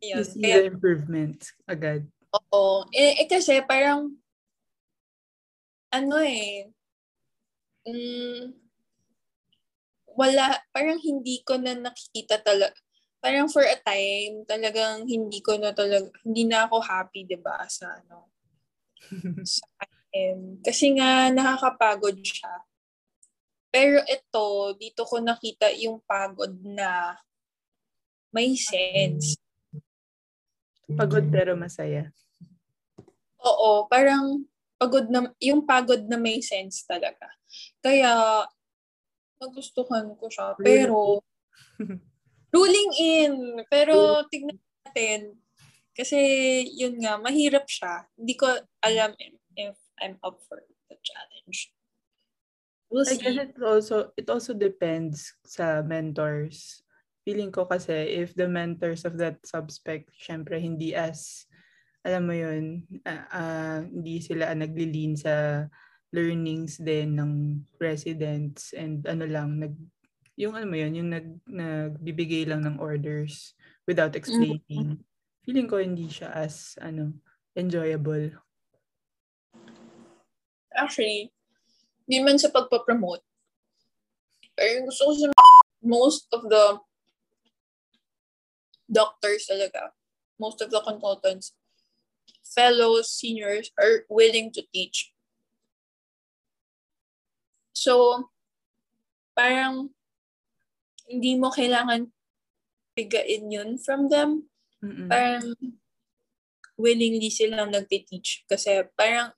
Yun. 0.00 0.18
You 0.20 0.24
see 0.24 0.42
Kaya, 0.42 0.56
the 0.64 0.64
improvement 0.72 1.38
agad. 1.68 2.08
Oo. 2.32 2.88
Eh, 2.92 3.20
eh 3.24 3.28
kasi 3.28 3.60
parang, 3.64 4.16
ano 5.92 6.16
eh, 6.24 6.68
mm, 7.84 8.52
wala, 10.16 10.60
parang 10.72 10.96
hindi 11.00 11.44
ko 11.44 11.60
na 11.60 11.76
nakikita 11.76 12.40
talaga, 12.40 12.72
parang 13.20 13.48
for 13.52 13.64
a 13.64 13.76
time, 13.84 14.44
talagang 14.48 15.04
hindi 15.04 15.40
ko 15.44 15.60
na 15.60 15.72
talaga, 15.76 16.08
hindi 16.24 16.48
na 16.48 16.64
ako 16.68 16.80
happy, 16.80 17.28
di 17.28 17.36
ba, 17.36 17.60
sa 17.68 18.00
ano, 18.00 18.32
sa 19.44 19.64
akin. 20.16 20.64
Kasi 20.64 20.96
nga, 20.96 21.28
nakakapagod 21.30 22.16
siya. 22.24 22.64
Pero 23.68 24.00
ito, 24.08 24.72
dito 24.80 25.04
ko 25.04 25.20
nakita 25.20 25.68
yung 25.76 26.00
pagod 26.08 26.52
na 26.64 27.20
may 28.32 28.56
sense. 28.56 29.36
Pagod 30.96 31.28
pero 31.28 31.52
masaya. 31.58 32.08
Oo, 33.44 33.84
parang 33.90 34.48
pagod 34.80 35.12
na, 35.12 35.28
yung 35.40 35.68
pagod 35.68 36.00
na 36.08 36.16
may 36.16 36.40
sense 36.40 36.88
talaga. 36.88 37.28
Kaya, 37.84 38.44
nagustuhan 39.36 40.16
ko 40.16 40.32
siya. 40.32 40.56
Pero, 40.56 41.20
ruling 42.56 42.92
in. 42.96 43.34
Pero, 43.68 44.24
tignan 44.32 44.56
natin. 44.88 45.36
Kasi, 45.92 46.16
yun 46.76 46.96
nga, 47.00 47.20
mahirap 47.20 47.68
siya. 47.68 48.08
Hindi 48.16 48.34
ko 48.36 48.48
alam 48.80 49.12
if 49.56 49.76
I'm 50.02 50.16
up 50.24 50.40
for 50.48 50.62
the 50.90 50.96
challenge. 51.00 51.72
We'll 52.90 53.08
I 53.08 53.18
guess 53.18 53.36
it 53.36 53.58
also, 53.58 54.12
it 54.16 54.30
also 54.30 54.54
depends 54.54 55.34
sa 55.42 55.82
mentors. 55.82 56.82
Feeling 57.26 57.50
ko 57.50 57.66
kasi, 57.66 58.22
if 58.22 58.34
the 58.38 58.46
mentors 58.46 59.02
of 59.02 59.18
that 59.18 59.42
subspect, 59.42 60.14
syempre, 60.14 60.62
hindi 60.62 60.94
as 60.94 61.46
alam 62.06 62.30
mo 62.30 62.34
yun, 62.38 62.86
uh, 63.02 63.26
uh, 63.34 63.78
hindi 63.82 64.22
sila 64.22 64.54
naglilin 64.54 65.18
sa 65.18 65.66
learnings 66.14 66.78
din 66.78 67.18
ng 67.18 67.32
residents 67.82 68.70
and 68.78 69.02
ano 69.10 69.26
lang, 69.26 69.58
nag, 69.58 69.74
yung 70.38 70.54
ano 70.54 70.70
mo 70.70 70.78
yun, 70.78 70.94
yung 70.94 71.10
nag, 71.10 71.26
nagbibigay 71.50 72.46
lang 72.46 72.62
ng 72.62 72.78
orders 72.78 73.58
without 73.90 74.14
explaining. 74.14 75.02
Mm-hmm. 75.02 75.02
Feeling 75.42 75.66
ko 75.66 75.82
hindi 75.82 76.06
siya 76.06 76.30
as 76.30 76.78
ano, 76.78 77.10
enjoyable. 77.58 78.30
Actually, 80.76 81.32
hindi 82.04 82.22
man 82.22 82.38
sa 82.38 82.52
pagpa-promote. 82.52 83.24
Pero 84.54 84.84
gusto 84.86 85.08
ko 85.08 85.12
sa 85.16 85.28
most 85.82 86.28
of 86.32 86.46
the 86.48 86.78
doctors 88.86 89.48
talaga, 89.50 89.90
most 90.38 90.60
of 90.60 90.70
the 90.70 90.80
consultants, 90.84 91.56
fellow 92.44 93.02
seniors 93.02 93.72
are 93.76 94.06
willing 94.08 94.52
to 94.54 94.62
teach. 94.72 95.12
So, 97.76 98.28
parang 99.36 99.92
hindi 101.04 101.36
mo 101.36 101.52
kailangan 101.52 102.08
pigain 102.96 103.52
yun 103.52 103.76
from 103.76 104.08
them. 104.08 104.48
Mm-mm. 104.80 105.12
Parang 105.12 105.52
willingly 106.80 107.28
silang 107.28 107.70
nagte-teach. 107.70 108.48
Kasi 108.48 108.88
parang, 108.96 109.36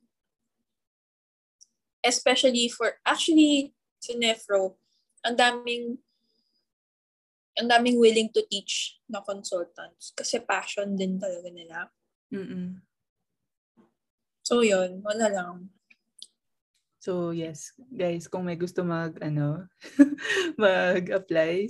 especially 2.04 2.68
for, 2.68 2.98
actually, 3.06 3.74
sa 3.98 4.14
Nefro, 4.14 4.78
ang 5.26 5.34
daming 5.34 5.98
ang 7.58 7.66
daming 7.66 7.98
willing 7.98 8.30
to 8.30 8.46
teach 8.46 9.02
na 9.10 9.18
consultants 9.18 10.14
kasi 10.14 10.38
passion 10.38 10.94
din 10.94 11.18
talaga 11.18 11.50
nila. 11.50 11.90
Mm-mm. 12.30 12.78
So, 14.46 14.64
yun. 14.64 15.04
Wala 15.04 15.28
lang. 15.28 15.68
So, 17.04 17.36
yes. 17.36 17.76
Guys, 17.92 18.30
kung 18.30 18.48
may 18.48 18.56
gusto 18.56 18.80
mag, 18.80 19.18
ano, 19.20 19.68
mag-apply, 20.62 21.68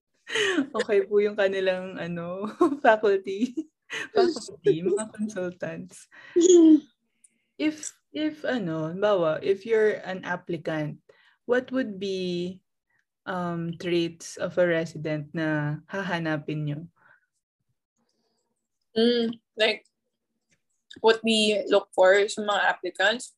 okay 0.77 0.99
po 1.09 1.19
yung 1.19 1.35
kanilang, 1.35 1.99
ano, 1.99 2.47
faculty. 2.85 3.67
faculty, 4.15 4.87
mga 4.87 5.11
consultants. 5.11 6.07
If, 7.59 7.98
if, 8.13 8.45
ano, 8.45 8.95
bawa, 8.95 9.39
if 9.43 9.67
you're 9.67 10.01
an 10.05 10.25
applicant, 10.25 10.99
what 11.47 11.71
would 11.73 12.01
be 12.01 12.61
um, 13.27 13.73
traits 13.81 14.37
of 14.37 14.57
a 14.59 14.67
resident 14.67 15.29
na 15.33 15.81
hahanapin 15.89 16.65
nyo? 16.65 16.81
Mm, 18.97 19.37
like, 19.57 19.85
what 21.01 21.21
we 21.23 21.63
look 21.69 21.89
for 21.95 22.27
sa 22.29 22.43
mga 22.43 22.63
applicants. 22.65 23.35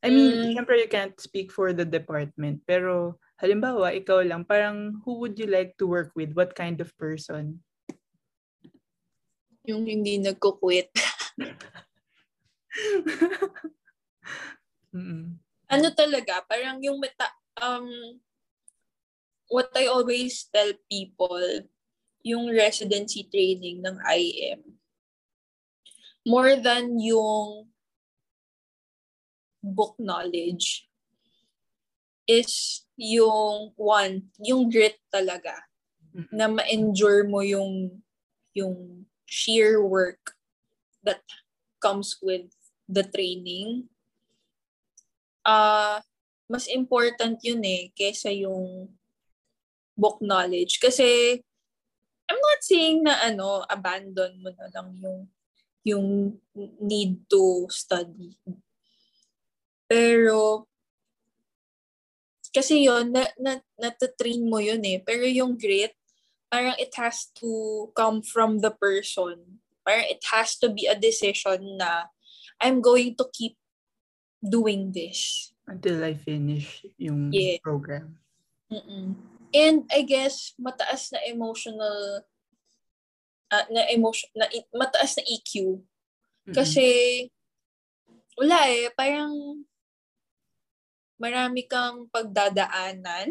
I 0.00 0.08
mean, 0.08 0.32
mm. 0.32 0.56
syempre 0.56 0.80
you 0.80 0.88
can't 0.88 1.16
speak 1.20 1.52
for 1.52 1.76
the 1.76 1.84
department, 1.84 2.64
pero 2.64 3.20
halimbawa, 3.36 3.92
ikaw 3.92 4.24
lang, 4.24 4.48
parang 4.48 5.00
who 5.04 5.20
would 5.20 5.36
you 5.36 5.44
like 5.44 5.76
to 5.76 5.84
work 5.84 6.12
with? 6.16 6.32
What 6.32 6.56
kind 6.56 6.80
of 6.80 6.96
person? 6.96 7.60
Yung 9.68 9.84
hindi 9.84 10.16
nagko-quit. 10.16 10.88
ano 15.70 15.86
talaga, 15.94 16.42
parang 16.46 16.82
yung 16.82 16.98
meta, 16.98 17.30
um, 17.62 17.86
what 19.50 19.70
I 19.74 19.86
always 19.86 20.46
tell 20.50 20.72
people, 20.90 21.66
yung 22.22 22.50
residency 22.52 23.26
training 23.26 23.82
ng 23.82 23.98
IM, 24.06 24.60
more 26.26 26.56
than 26.56 27.00
yung 27.00 27.66
book 29.62 29.94
knowledge 29.98 30.86
is 32.28 32.84
yung 32.96 33.72
one, 33.74 34.30
yung 34.38 34.70
grit 34.70 35.00
talaga 35.10 35.54
na 36.30 36.50
ma-endure 36.50 37.24
mo 37.26 37.40
yung 37.40 38.02
yung 38.54 39.06
sheer 39.30 39.78
work 39.78 40.34
that 41.06 41.22
comes 41.78 42.18
with 42.18 42.50
the 42.90 43.06
training. 43.06 43.86
Uh, 45.46 46.02
mas 46.50 46.66
important 46.66 47.38
yun 47.46 47.62
eh 47.62 47.94
kaysa 47.94 48.34
yung 48.34 48.90
book 49.94 50.18
knowledge. 50.18 50.82
Kasi 50.82 51.38
I'm 52.26 52.38
not 52.38 52.60
saying 52.62 53.06
na 53.06 53.14
ano, 53.22 53.62
abandon 53.70 54.34
mo 54.42 54.50
na 54.50 54.66
lang 54.74 54.94
yung 54.98 55.18
yung 55.86 56.06
need 56.82 57.24
to 57.30 57.66
study. 57.72 58.36
Pero, 59.90 60.68
kasi 62.54 62.86
yon 62.86 63.10
na, 63.10 63.26
na, 63.40 63.58
natatrain 63.80 64.44
mo 64.44 64.60
yun 64.60 64.82
eh. 64.84 65.00
Pero 65.02 65.24
yung 65.26 65.56
grit, 65.56 65.96
parang 66.52 66.76
it 66.78 66.92
has 66.94 67.30
to 67.38 67.88
come 67.96 68.22
from 68.22 68.60
the 68.60 68.70
person. 68.70 69.62
Parang 69.82 70.06
it 70.06 70.22
has 70.30 70.54
to 70.60 70.68
be 70.68 70.86
a 70.86 70.94
decision 70.94 71.80
na 71.80 72.12
I'm 72.60 72.84
going 72.84 73.16
to 73.16 73.26
keep 73.32 73.56
doing 74.38 74.92
this. 74.92 75.52
Until 75.66 76.04
I 76.04 76.14
finish 76.14 76.84
yung 77.00 77.32
yeah. 77.32 77.56
program. 77.62 78.20
Mm-mm. 78.70 79.16
And 79.50 79.88
I 79.90 80.06
guess, 80.06 80.54
mataas 80.60 81.10
na 81.10 81.24
emotional 81.26 82.22
uh, 83.50 83.66
na 83.70 83.90
emotion 83.90 84.30
na 84.36 84.46
mataas 84.70 85.18
na 85.18 85.24
EQ. 85.26 85.82
Kasi 86.50 86.86
wala 88.38 88.66
eh, 88.70 88.88
parang 88.94 89.62
marami 91.20 91.68
kang 91.68 92.08
pagdadaanan 92.08 93.28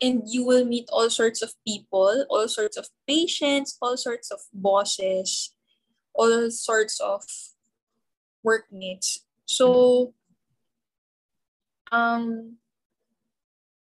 and 0.00 0.22
you 0.26 0.46
will 0.46 0.64
meet 0.64 0.88
all 0.90 1.10
sorts 1.10 1.42
of 1.42 1.52
people, 1.66 2.24
all 2.30 2.48
sorts 2.48 2.78
of 2.78 2.88
patients, 3.06 3.76
all 3.82 3.98
sorts 3.98 4.30
of 4.30 4.40
bosses, 4.54 5.52
all 6.14 6.50
sorts 6.50 6.98
of 7.02 7.22
workmates. 8.42 9.24
So, 9.44 10.14
um, 11.90 12.56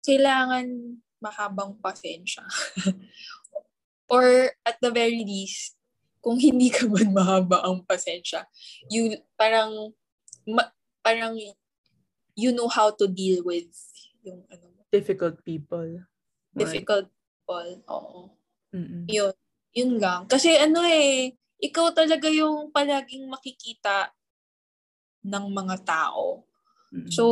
kailangan 0.05 0.97
mahabang 1.21 1.77
pasensya. 1.77 2.45
Or 4.11 4.51
at 4.67 4.75
the 4.83 4.91
very 4.91 5.23
least, 5.23 5.77
kung 6.19 6.37
hindi 6.37 6.69
ka 6.69 6.85
man 6.89 7.15
mahaba 7.15 7.63
ang 7.63 7.87
pasensya, 7.87 8.45
you 8.91 9.15
parang 9.39 9.95
ma, 10.45 10.67
parang 10.99 11.39
you 12.35 12.51
know 12.51 12.67
how 12.67 12.91
to 12.91 13.07
deal 13.07 13.41
with 13.47 13.71
yung 14.21 14.43
ano 14.51 14.71
difficult 14.91 15.39
people. 15.47 16.03
Difficult 16.51 17.07
right. 17.07 17.15
people. 17.15 17.69
Oo. 17.87 18.19
Mm-mm. 18.75 19.07
Yun. 19.07 19.33
Yun 19.71 19.91
lang. 20.03 20.27
Kasi 20.27 20.59
ano 20.59 20.83
eh, 20.83 21.31
ikaw 21.63 21.95
talaga 21.95 22.27
yung 22.27 22.69
palaging 22.75 23.31
makikita 23.31 24.11
ng 25.21 25.45
mga 25.53 25.75
tao. 25.85 26.45
Mm-mm. 26.91 27.09
So, 27.09 27.25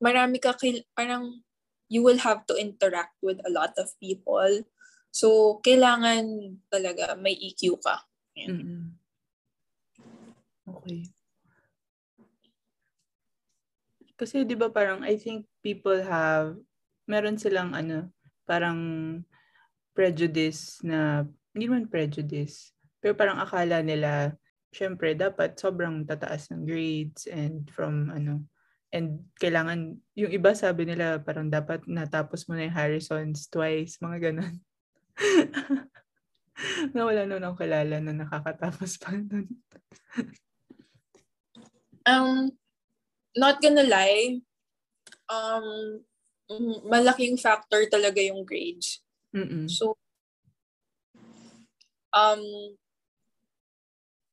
marami 0.00 0.40
ka, 0.40 0.56
kail- 0.56 0.86
parang 0.96 1.44
you 1.90 2.00
will 2.00 2.22
have 2.22 2.46
to 2.46 2.54
interact 2.54 3.18
with 3.20 3.42
a 3.42 3.50
lot 3.50 3.74
of 3.76 3.92
people. 3.98 4.64
So, 5.10 5.58
kailangan 5.66 6.56
talaga 6.70 7.18
may 7.18 7.34
EQ 7.34 7.82
ka. 7.82 8.06
Mm-mm. 8.38 8.94
Okay. 10.70 11.10
Kasi 14.14 14.44
'di 14.44 14.54
ba 14.54 14.68
parang 14.68 15.00
I 15.00 15.16
think 15.16 15.48
people 15.64 15.96
have 16.04 16.54
meron 17.08 17.40
silang 17.40 17.72
ano, 17.72 18.12
parang 18.44 18.78
prejudice 19.96 20.78
na 20.86 21.24
hindi 21.50 21.66
naman 21.66 21.90
prejudice, 21.90 22.70
pero 23.02 23.16
parang 23.18 23.40
akala 23.42 23.82
nila 23.82 24.36
syempre 24.70 25.18
dapat 25.18 25.58
sobrang 25.58 26.06
tataas 26.06 26.50
ng 26.54 26.62
grades 26.62 27.26
and 27.26 27.66
from 27.74 28.10
ano 28.14 28.46
and 28.90 29.22
kailangan 29.38 29.98
yung 30.18 30.30
iba 30.34 30.50
sabi 30.54 30.86
nila 30.86 31.22
parang 31.22 31.50
dapat 31.50 31.86
natapos 31.86 32.46
mo 32.46 32.58
na 32.58 32.66
yung 32.66 32.74
Harrison's 32.74 33.46
twice, 33.46 34.02
mga 34.02 34.30
ganun. 34.30 34.54
na 36.94 37.06
wala 37.06 37.22
nun 37.24 37.42
akong 37.42 37.66
kilala 37.66 37.96
na 38.02 38.12
nakakatapos 38.14 38.98
pa 38.98 39.14
nun. 39.14 39.46
Um, 42.02 42.50
not 43.38 43.62
gonna 43.62 43.86
lie, 43.86 44.42
um, 45.30 46.02
malaking 46.90 47.38
factor 47.38 47.86
talaga 47.86 48.18
yung 48.18 48.42
grades. 48.42 48.98
Mm-mm. 49.30 49.70
So, 49.70 49.94
um, 52.10 52.42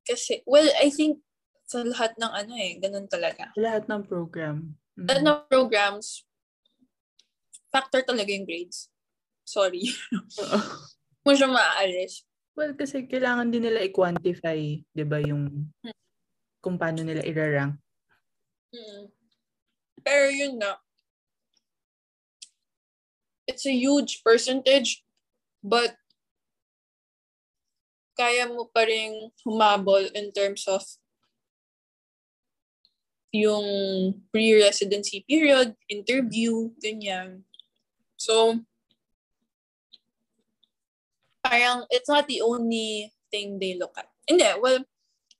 kasi, 0.08 0.40
well, 0.48 0.64
I 0.80 0.88
think 0.88 1.20
sa 1.68 1.84
lahat 1.84 2.16
ng 2.16 2.32
ano 2.32 2.52
eh, 2.56 2.80
ganun 2.80 3.04
talaga. 3.12 3.52
Lahat 3.60 3.84
ng 3.84 4.08
program. 4.08 4.72
Mm. 4.96 5.04
Lahat 5.04 5.22
ng 5.22 5.38
programs, 5.52 6.24
factor 7.68 8.00
talaga 8.00 8.32
yung 8.32 8.48
grades. 8.48 8.88
Sorry. 9.44 9.92
Mo 11.20 11.32
siya 11.36 11.52
maaalis. 11.52 12.24
Well, 12.56 12.72
kasi 12.72 13.04
kailangan 13.04 13.52
din 13.52 13.68
nila 13.68 13.84
i-quantify, 13.86 14.82
'di 14.82 15.04
ba, 15.06 15.22
yung 15.22 15.70
kung 16.58 16.80
paano 16.80 17.04
nila 17.04 17.22
irarank. 17.22 17.78
Mm. 18.74 19.04
Pero 20.02 20.26
yun 20.32 20.54
na, 20.58 20.80
it's 23.46 23.68
a 23.68 23.74
huge 23.76 24.24
percentage, 24.24 25.04
but 25.60 25.97
kaya 28.18 28.50
mo 28.50 28.66
pa 28.66 28.82
rin 28.82 29.30
humabol 29.46 30.02
in 30.18 30.34
terms 30.34 30.66
of 30.66 30.82
yung 33.30 33.64
pre-residency 34.34 35.22
period, 35.22 35.78
interview, 35.86 36.74
ganyan. 36.82 37.46
So, 38.18 38.58
parang 41.44 41.86
it's 41.94 42.08
not 42.08 42.26
the 42.26 42.42
only 42.42 43.14
thing 43.30 43.62
they 43.62 43.78
look 43.78 43.94
at. 43.94 44.10
Hindi, 44.26 44.50
well, 44.58 44.82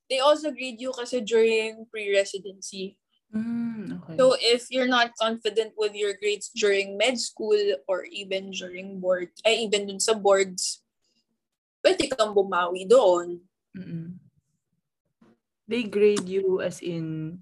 they 0.08 0.20
also 0.20 0.54
grade 0.54 0.80
you 0.80 0.92
kasi 0.92 1.20
during 1.20 1.84
pre-residency. 1.90 2.96
Mm, 3.28 4.00
okay. 4.00 4.16
So 4.16 4.36
if 4.40 4.72
you're 4.72 4.88
not 4.88 5.12
confident 5.20 5.76
with 5.76 5.92
your 5.92 6.16
grades 6.16 6.48
during 6.56 6.96
med 6.96 7.20
school 7.20 7.60
or 7.84 8.08
even 8.08 8.50
during 8.52 9.00
board, 9.00 9.28
ay 9.44 9.68
even 9.68 9.84
dun 9.84 10.00
sa 10.00 10.16
boards, 10.16 10.80
pwede 11.82 12.10
kang 12.10 12.34
bumawi 12.34 12.84
doon. 12.88 13.42
Mm-mm. 13.76 14.18
They 15.68 15.84
grade 15.84 16.24
you 16.24 16.64
as 16.64 16.80
in 16.80 17.38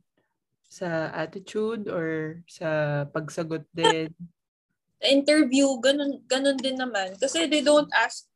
sa 0.67 1.15
attitude 1.15 1.87
or 1.87 2.41
sa 2.51 3.03
pagsagot 3.09 3.65
din. 3.71 4.11
Interview, 4.99 5.71
ganun, 5.79 6.21
ganun 6.27 6.59
din 6.59 6.75
naman. 6.75 7.15
Kasi 7.17 7.47
they 7.47 7.63
don't 7.63 7.89
ask 7.95 8.27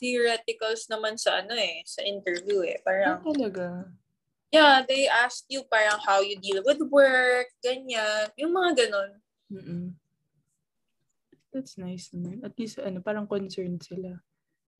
theoreticals 0.00 0.88
naman 0.88 1.20
sa 1.20 1.44
ano 1.44 1.52
eh, 1.52 1.84
sa 1.84 2.00
interview 2.00 2.64
eh. 2.64 2.80
Parang, 2.80 3.20
talaga? 3.20 3.92
yeah, 4.48 4.82
they 4.88 5.04
ask 5.06 5.44
you 5.52 5.62
parang 5.68 6.00
how 6.00 6.24
you 6.24 6.40
deal 6.40 6.64
with 6.64 6.80
work, 6.88 7.52
ganyan. 7.60 8.32
Yung 8.40 8.56
mga 8.56 8.86
ganun. 8.86 9.10
Mm-mm. 9.52 9.84
That's 11.50 11.74
nice 11.76 12.14
naman. 12.14 12.46
At 12.46 12.54
least, 12.54 12.78
ano, 12.78 13.02
parang 13.02 13.26
concerned 13.26 13.82
sila. 13.82 14.22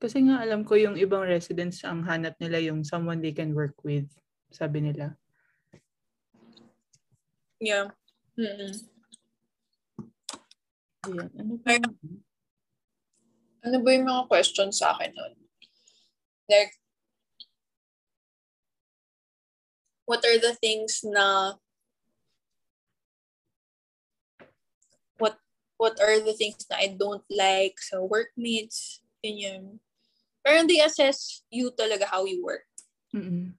Kasi 0.00 0.24
nga 0.24 0.40
alam 0.40 0.64
ko 0.64 0.80
yung 0.80 0.96
ibang 0.96 1.28
residents 1.28 1.84
ang 1.84 2.00
hanap 2.08 2.32
nila 2.40 2.56
yung 2.56 2.80
someone 2.80 3.20
they 3.20 3.36
can 3.36 3.52
work 3.52 3.76
with. 3.84 4.08
Sabi 4.48 4.80
nila. 4.80 5.12
Yeah. 7.60 7.92
Ayan. 8.40 8.72
Ano 11.04 11.60
pa? 11.60 11.76
Ano 13.60 13.76
ba 13.84 13.88
yung 13.92 14.08
mga 14.08 14.24
questions 14.32 14.80
sa 14.80 14.96
akin 14.96 15.12
nun? 15.12 15.36
Like, 16.48 16.72
what 20.08 20.24
are 20.24 20.40
the 20.40 20.56
things 20.56 21.04
na 21.04 21.60
what 25.20 25.36
what 25.76 26.00
are 26.00 26.18
the 26.24 26.32
things 26.32 26.64
na 26.72 26.80
I 26.80 26.96
don't 26.96 27.22
like 27.28 27.76
sa 27.78 28.00
workmates, 28.00 29.04
ganyan. 29.20 29.84
Pero 30.40 30.64
they 30.64 30.80
assess 30.80 31.44
you 31.52 31.72
talaga 31.72 32.08
how 32.08 32.24
you 32.24 32.40
work. 32.40 32.64
Mm-mm. 33.12 33.52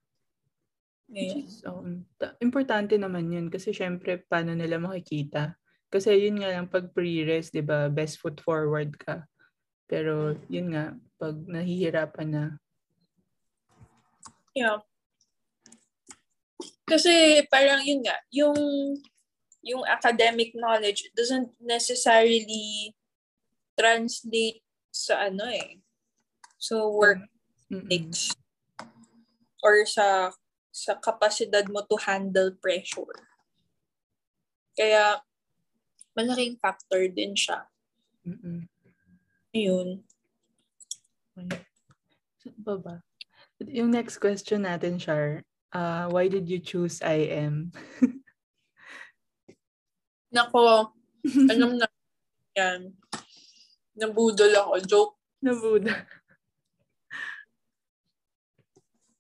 Which 1.12 1.36
Ganyan. 1.36 1.46
is, 1.46 1.56
um, 1.68 2.08
ta- 2.16 2.40
importante 2.40 2.96
naman 2.96 3.30
yun 3.30 3.48
kasi 3.52 3.76
syempre 3.76 4.24
paano 4.26 4.56
nila 4.56 4.80
makikita. 4.80 5.60
Kasi 5.92 6.16
yun 6.16 6.40
nga 6.40 6.56
lang 6.56 6.72
pag 6.72 6.88
pre-res, 6.96 7.52
di 7.52 7.60
ba, 7.60 7.92
best 7.92 8.24
foot 8.24 8.40
forward 8.40 8.96
ka. 8.96 9.28
Pero 9.92 10.40
yun 10.48 10.72
nga, 10.72 10.96
pag 11.20 11.36
nahihirapan 11.36 12.30
na, 12.32 12.46
Yeah. 14.52 14.84
Kasi 16.84 17.44
parang 17.48 17.80
yun 17.88 18.04
nga, 18.04 18.20
yung 18.36 18.56
yung 19.64 19.84
academic 19.88 20.52
knowledge 20.58 21.08
doesn't 21.16 21.54
necessarily 21.62 22.92
translate 23.78 24.66
sa 24.92 25.30
ano 25.32 25.48
eh. 25.48 25.80
So 26.62 26.94
work 26.94 27.26
ethics 27.74 28.38
or 29.66 29.82
sa 29.90 30.30
sa 30.70 30.94
kapasidad 31.02 31.66
mo 31.74 31.82
to 31.90 31.98
handle 31.98 32.54
pressure. 32.62 33.18
Kaya 34.78 35.26
malaking 36.14 36.62
factor 36.62 37.10
din 37.10 37.34
siya. 37.34 37.66
Mm-mm. 38.22 38.70
Ayun. 39.58 40.06
Okay. 41.34 41.66
Saan 42.46 42.62
ba 42.62 42.78
ba? 42.78 42.96
Yung 43.66 43.90
next 43.90 44.22
question 44.22 44.62
natin, 44.70 45.02
Char, 45.02 45.42
uh, 45.74 46.06
why 46.14 46.30
did 46.30 46.46
you 46.46 46.62
choose 46.62 47.02
IM? 47.02 47.74
Nako, 50.36 50.94
alam 51.52 51.82
na 51.82 51.90
yan. 52.56 52.94
Nabudol 53.98 54.54
ako. 54.56 54.74
Joke. 54.86 55.16
Nabuda. 55.42 56.21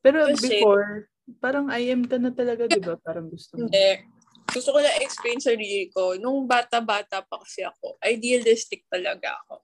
Pero 0.01 0.25
Kasi- 0.27 0.59
before, 0.59 1.07
parang 1.39 1.69
IM 1.69 2.09
ka 2.09 2.17
na 2.17 2.33
talaga, 2.33 2.65
di 2.65 2.81
ba? 2.81 2.97
Parang 2.97 3.29
gusto 3.29 3.55
mo. 3.55 3.69
Hindi. 3.69 4.09
Gusto 4.51 4.75
ko 4.75 4.79
na 4.83 4.99
explain 4.99 5.39
sa 5.39 5.53
sarili 5.55 5.87
ko. 5.93 6.17
Nung 6.19 6.43
bata-bata 6.43 7.23
pa 7.23 7.35
kasi 7.39 7.63
ako, 7.63 7.95
idealistic 8.03 8.83
talaga 8.91 9.37
ako. 9.45 9.63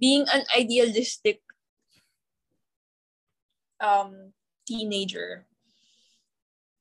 Being 0.00 0.26
an 0.26 0.42
idealistic 0.50 1.38
um, 3.78 4.34
teenager, 4.66 5.46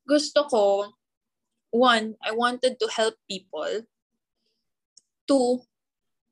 gusto 0.07 0.49
ko, 0.49 0.65
one, 1.69 2.15
I 2.25 2.33
wanted 2.33 2.79
to 2.79 2.87
help 2.89 3.21
people. 3.29 3.85
Two, 5.29 5.61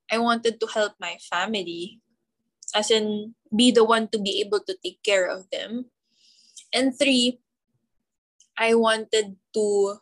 I 0.09 0.17
wanted 0.17 0.59
to 0.59 0.67
help 0.67 0.97
my 0.97 1.21
family. 1.21 2.01
As 2.73 2.89
in, 2.89 3.35
be 3.53 3.71
the 3.71 3.83
one 3.83 4.07
to 4.09 4.19
be 4.19 4.41
able 4.41 4.59
to 4.63 4.75
take 4.83 5.03
care 5.03 5.27
of 5.27 5.49
them. 5.51 5.91
And 6.73 6.97
three, 6.97 7.39
I 8.57 8.75
wanted 8.75 9.35
to 9.53 9.99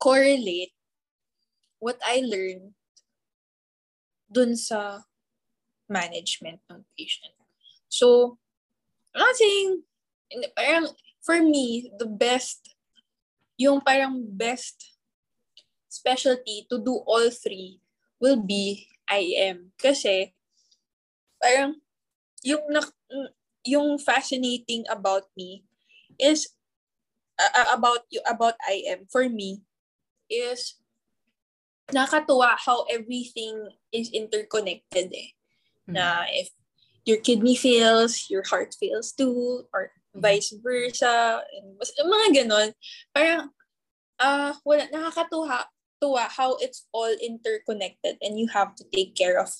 correlate 0.00 0.72
what 1.78 2.00
I 2.04 2.24
learned 2.24 2.72
dun 4.32 4.56
sa 4.56 5.04
management 5.90 6.62
ng 6.70 6.86
patient. 6.96 7.34
So, 7.90 8.38
I'm 9.12 9.20
not 9.20 9.36
saying, 9.36 9.82
parang, 10.54 10.86
for 11.20 11.42
me, 11.42 11.90
the 11.98 12.06
best, 12.06 12.72
yung 13.58 13.82
parang 13.82 14.22
best 14.22 14.96
specialty 15.90 16.64
to 16.70 16.78
do 16.78 17.02
all 17.04 17.28
three 17.34 17.82
will 18.22 18.38
be 18.38 18.86
IM. 19.10 19.74
Kasi, 19.76 20.32
parang, 21.42 21.82
yung, 22.42 22.64
nak- 22.68 22.96
yung 23.64 23.98
fascinating 23.98 24.84
about 24.88 25.28
me 25.36 25.64
is 26.18 26.48
uh, 27.40 27.72
about 27.72 28.04
you 28.10 28.20
about 28.28 28.54
IM 28.68 29.08
for 29.08 29.28
me 29.28 29.64
is 30.28 30.76
nakatuwa 31.90 32.54
how 32.60 32.84
everything 32.86 33.68
is 33.90 34.10
interconnected 34.14 35.10
eh. 35.10 35.30
Mm-hmm. 35.88 35.94
Na 35.98 36.24
if 36.30 36.52
your 37.04 37.18
kidney 37.18 37.56
fails, 37.56 38.30
your 38.30 38.46
heart 38.46 38.76
fails 38.78 39.12
too, 39.12 39.66
or 39.74 39.90
mm-hmm. 39.90 40.20
vice 40.22 40.54
versa. 40.62 41.42
And 41.56 41.74
mas, 41.76 41.90
mga 41.98 42.28
ganon. 42.44 42.68
Parang, 43.10 43.50
uh, 44.22 44.54
wala, 44.62 44.86
nakakatuwa 44.88 45.66
tuwa 46.00 46.24
how 46.32 46.56
it's 46.56 46.88
all 46.96 47.12
interconnected 47.20 48.16
and 48.22 48.40
you 48.40 48.48
have 48.48 48.72
to 48.74 48.84
take 48.88 49.12
care 49.12 49.36
of 49.36 49.52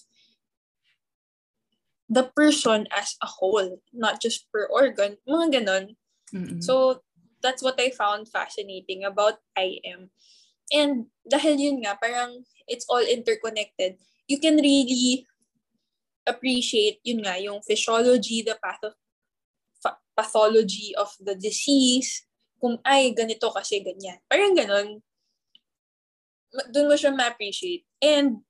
the 2.10 2.26
person 2.34 2.90
as 2.90 3.14
a 3.22 3.30
whole, 3.30 3.78
not 3.94 4.18
just 4.18 4.50
per 4.50 4.66
organ, 4.66 5.16
mga 5.30 5.62
ganon. 5.62 5.94
Mm-hmm. 6.34 6.60
So, 6.60 7.00
that's 7.38 7.62
what 7.62 7.78
I 7.78 7.94
found 7.94 8.28
fascinating 8.28 9.06
about 9.06 9.38
IM. 9.54 10.10
And 10.74 11.06
dahil 11.22 11.56
yun 11.56 11.86
nga, 11.86 11.96
parang 11.96 12.42
it's 12.66 12.84
all 12.90 13.02
interconnected, 13.02 13.96
you 14.26 14.42
can 14.42 14.58
really 14.58 15.24
appreciate, 16.26 16.98
yun 17.06 17.22
nga, 17.22 17.38
yung 17.38 17.62
physiology, 17.62 18.42
the 18.42 18.58
patho- 18.58 18.98
pathology 20.14 20.92
of 20.98 21.14
the 21.22 21.38
disease, 21.38 22.26
kung 22.60 22.76
ay, 22.84 23.16
ganito 23.16 23.48
kasi 23.54 23.80
ganyan. 23.80 24.20
Parang 24.28 24.52
ganon. 24.52 25.00
Doon 26.74 26.90
mo 26.92 26.94
siya 26.98 27.14
ma-appreciate. 27.14 27.88
And 28.02 28.44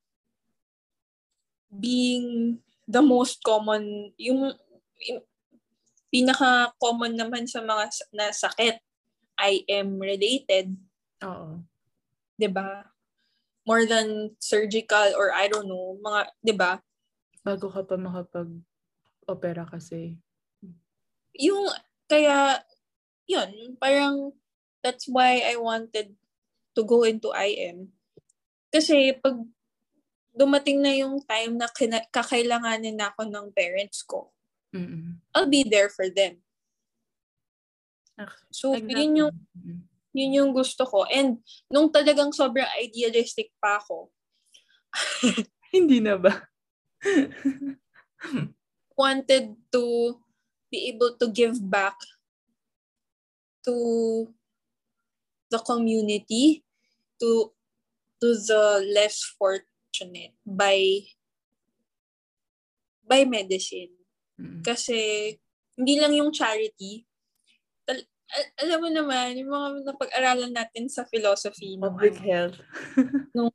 being 1.71 2.59
the 2.91 3.03
most 3.03 3.39
common, 3.47 4.11
yung, 4.19 4.51
yung 5.07 5.23
pinaka-common 6.11 7.15
naman 7.15 7.47
sa 7.47 7.63
mga 7.63 7.87
na 8.11 8.35
sakit, 8.35 8.83
IM 9.41 9.97
related. 10.03 10.75
Oo. 11.25 11.65
'Di 12.37 12.49
ba? 12.51 12.85
More 13.65 13.87
than 13.87 14.35
surgical 14.43 15.15
or 15.17 15.31
I 15.33 15.47
don't 15.47 15.71
know, 15.71 15.97
mga 16.03 16.21
'di 16.43 16.55
ba? 16.59 16.83
Bago 17.47 17.73
ka 17.73 17.87
pa 17.87 17.97
makapag-opera 17.97 19.65
kasi. 19.71 20.19
Yung 21.39 21.73
kaya 22.11 22.61
yun, 23.25 23.79
parang 23.79 24.35
that's 24.83 25.07
why 25.07 25.41
I 25.47 25.57
wanted 25.57 26.19
to 26.75 26.83
go 26.83 27.07
into 27.07 27.31
IM. 27.33 27.95
Kasi 28.75 29.15
pag 29.15 29.39
dumating 30.41 30.81
na 30.81 30.97
yung 30.97 31.21
time 31.29 31.61
na 31.61 31.69
kina- 31.69 32.09
kakailanganin 32.09 32.97
na 32.97 33.13
ako 33.13 33.29
ng 33.29 33.53
parents 33.53 34.01
ko, 34.01 34.33
Mm-mm. 34.73 35.21
I'll 35.37 35.51
be 35.51 35.69
there 35.69 35.93
for 35.93 36.09
them. 36.09 36.41
So, 38.53 38.77
yun 38.77 39.17
yung 39.17 39.33
yun 40.13 40.33
yung 40.37 40.51
gusto 40.53 40.85
ko. 40.85 41.09
And 41.09 41.41
nung 41.73 41.89
talagang 41.89 42.33
sobrang 42.37 42.69
idealistic 42.77 43.53
pa 43.61 43.81
ako, 43.81 44.13
hindi 45.75 46.01
na 46.01 46.21
ba? 46.21 46.33
wanted 49.01 49.57
to 49.73 50.13
be 50.69 50.93
able 50.93 51.17
to 51.17 51.33
give 51.33 51.57
back 51.57 51.97
to 53.65 54.29
the 55.49 55.59
community, 55.65 56.61
to 57.17 57.49
to 58.21 58.29
the 58.37 58.85
less 58.93 59.25
fortunate 60.01 60.33
by 60.49 61.05
by 63.05 63.29
medicine. 63.29 63.93
Mm-hmm. 64.41 64.63
Kasi, 64.65 65.35
hindi 65.77 65.95
lang 66.01 66.15
yung 66.17 66.33
charity. 66.33 67.05
Tal- 67.85 68.09
al- 68.33 68.55
alam 68.65 68.79
mo 68.81 68.89
naman, 68.89 69.37
yung 69.37 69.51
mga 69.51 69.69
napag-aralan 69.93 70.55
natin 70.55 70.89
sa 70.89 71.05
philosophy. 71.05 71.77
Public 71.77 72.17
nung, 72.23 72.25
health. 72.31 72.57
nung, 73.35 73.53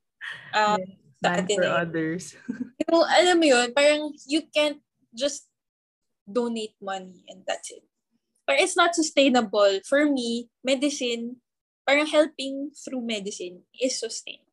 yeah. 0.53 0.77
Man 1.25 1.47
for 1.47 1.65
others. 1.65 2.37
yung, 2.91 3.01
alam 3.07 3.39
mo 3.41 3.45
yun, 3.49 3.73
parang 3.73 4.13
you 4.29 4.45
can't 4.53 4.77
just 5.15 5.49
donate 6.27 6.75
money 6.77 7.25
and 7.31 7.41
that's 7.47 7.71
it. 7.73 7.81
But 8.45 8.61
it's 8.61 8.77
not 8.77 8.93
sustainable. 8.93 9.81
For 9.89 10.05
me, 10.05 10.53
medicine, 10.61 11.41
parang 11.81 12.05
helping 12.05 12.75
through 12.77 13.01
medicine 13.01 13.65
is 13.73 13.97
sustainable. 13.97 14.44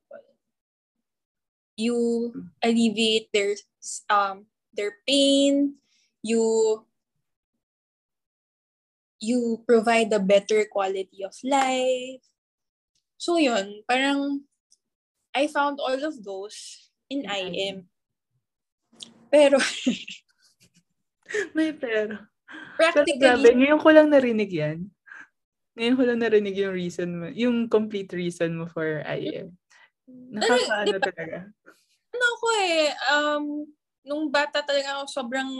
You 1.82 2.30
alleviate 2.62 3.34
their 3.34 3.58
um 4.06 4.46
their 4.70 5.02
pain, 5.02 5.82
you 6.22 6.86
you 9.22 9.62
provide 9.66 10.14
a 10.14 10.22
better 10.22 10.62
quality 10.70 11.26
of 11.26 11.34
life. 11.42 12.22
So 13.18 13.38
yun, 13.38 13.82
parang 13.86 14.46
I 15.34 15.46
found 15.46 15.78
all 15.82 15.98
of 15.98 16.22
those 16.22 16.90
in 17.10 17.26
IM. 17.26 17.86
Pero 19.30 19.58
may 21.56 21.72
pero. 21.72 22.18
Practically. 22.76 23.16
Pero 23.16 23.38
grabe, 23.38 23.48
ngayon 23.56 23.80
ko 23.80 23.88
lang 23.94 24.08
narinig 24.10 24.52
yan. 24.52 24.78
Ngayon 25.78 25.96
ko 25.96 26.02
lang 26.04 26.20
narinig 26.20 26.56
yung 26.58 26.74
reason 26.76 27.08
mo, 27.16 27.26
yung 27.32 27.56
complete 27.70 28.12
reason 28.12 28.52
mo 28.58 28.68
for 28.68 29.00
IM. 29.08 29.56
Nakakaano 30.08 30.96
talaga. 30.98 31.38
Ano 32.12 32.26
ko 32.38 32.46
eh, 32.60 32.86
um, 33.08 33.44
nung 34.02 34.28
bata 34.28 34.60
talaga 34.62 34.98
ako, 34.98 35.02
sobrang 35.08 35.50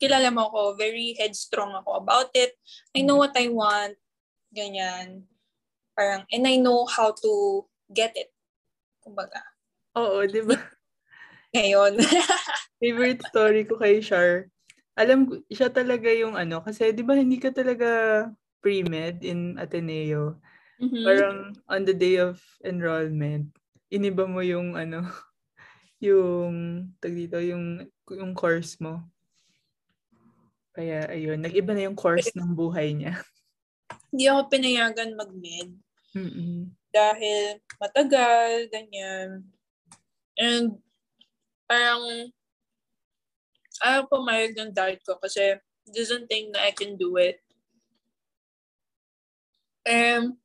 kilala 0.00 0.32
mo 0.32 0.48
ako, 0.48 0.74
very 0.76 1.12
headstrong 1.16 1.76
ako 1.76 2.00
about 2.00 2.32
it. 2.32 2.56
I 2.96 3.04
know 3.04 3.20
what 3.20 3.36
I 3.36 3.46
want, 3.52 3.96
ganyan. 4.50 5.28
Parang, 5.92 6.24
and 6.32 6.44
I 6.48 6.56
know 6.56 6.88
how 6.88 7.12
to 7.12 7.32
get 7.92 8.16
it. 8.16 8.32
Kumbaga. 9.04 9.44
Oo, 9.96 10.24
di 10.24 10.40
ba? 10.40 10.56
Ngayon. 11.56 12.00
Favorite 12.80 13.20
story 13.28 13.68
ko 13.68 13.76
kay 13.76 14.00
Char. 14.00 14.48
Alam 14.96 15.28
ko, 15.28 15.32
siya 15.52 15.68
talaga 15.68 16.08
yung 16.08 16.40
ano, 16.40 16.64
kasi 16.64 16.92
di 16.96 17.04
ba 17.04 17.12
hindi 17.12 17.36
ka 17.36 17.52
talaga 17.52 18.24
pre-med 18.64 19.20
in 19.24 19.60
Ateneo. 19.60 20.40
Mm-hmm. 20.80 21.04
Parang 21.04 21.36
on 21.68 21.82
the 21.84 21.92
day 21.92 22.16
of 22.16 22.40
enrollment, 22.64 23.52
iniba 23.90 24.24
mo 24.24 24.40
yung 24.40 24.78
ano, 24.78 25.04
yung 26.06 26.86
tag 27.02 27.12
dito 27.12 27.36
yung 27.42 27.84
yung 28.08 28.32
course 28.32 28.78
mo. 28.80 29.04
Kaya 30.70 31.10
ayun, 31.10 31.42
nag-iba 31.42 31.74
na 31.74 31.90
yung 31.90 31.98
course 31.98 32.30
ng 32.32 32.54
buhay 32.54 32.94
niya. 32.94 33.18
Hindi 34.14 34.24
ako 34.30 34.40
pinayagan 34.48 35.18
mag-med. 35.18 35.70
Mm-mm. 36.14 36.70
Dahil 36.90 37.58
matagal, 37.78 38.70
ganyan. 38.70 39.46
And 40.38 40.78
parang 41.66 42.30
ayaw 43.82 44.06
pumayag 44.10 44.54
ng 44.58 44.74
diet 44.74 45.02
ko 45.06 45.18
kasi 45.18 45.58
doesn't 45.90 46.26
think 46.30 46.54
na 46.54 46.66
I 46.66 46.72
can 46.74 46.94
do 46.94 47.18
it. 47.18 47.42
And 49.86 50.38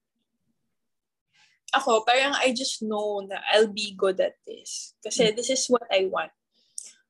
ako, 1.75 2.07
parang 2.07 2.33
I 2.39 2.55
just 2.55 2.81
know 2.81 3.21
na 3.23 3.39
I'll 3.51 3.71
be 3.71 3.93
good 3.95 4.19
at 4.23 4.39
this. 4.47 4.95
Kasi 5.03 5.31
mm. 5.31 5.35
this 5.35 5.51
is 5.51 5.67
what 5.67 5.85
I 5.91 6.07
want. 6.07 6.31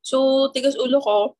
So, 0.01 0.49
tigas 0.53 0.77
ulo 0.77 1.01
ko, 1.01 1.37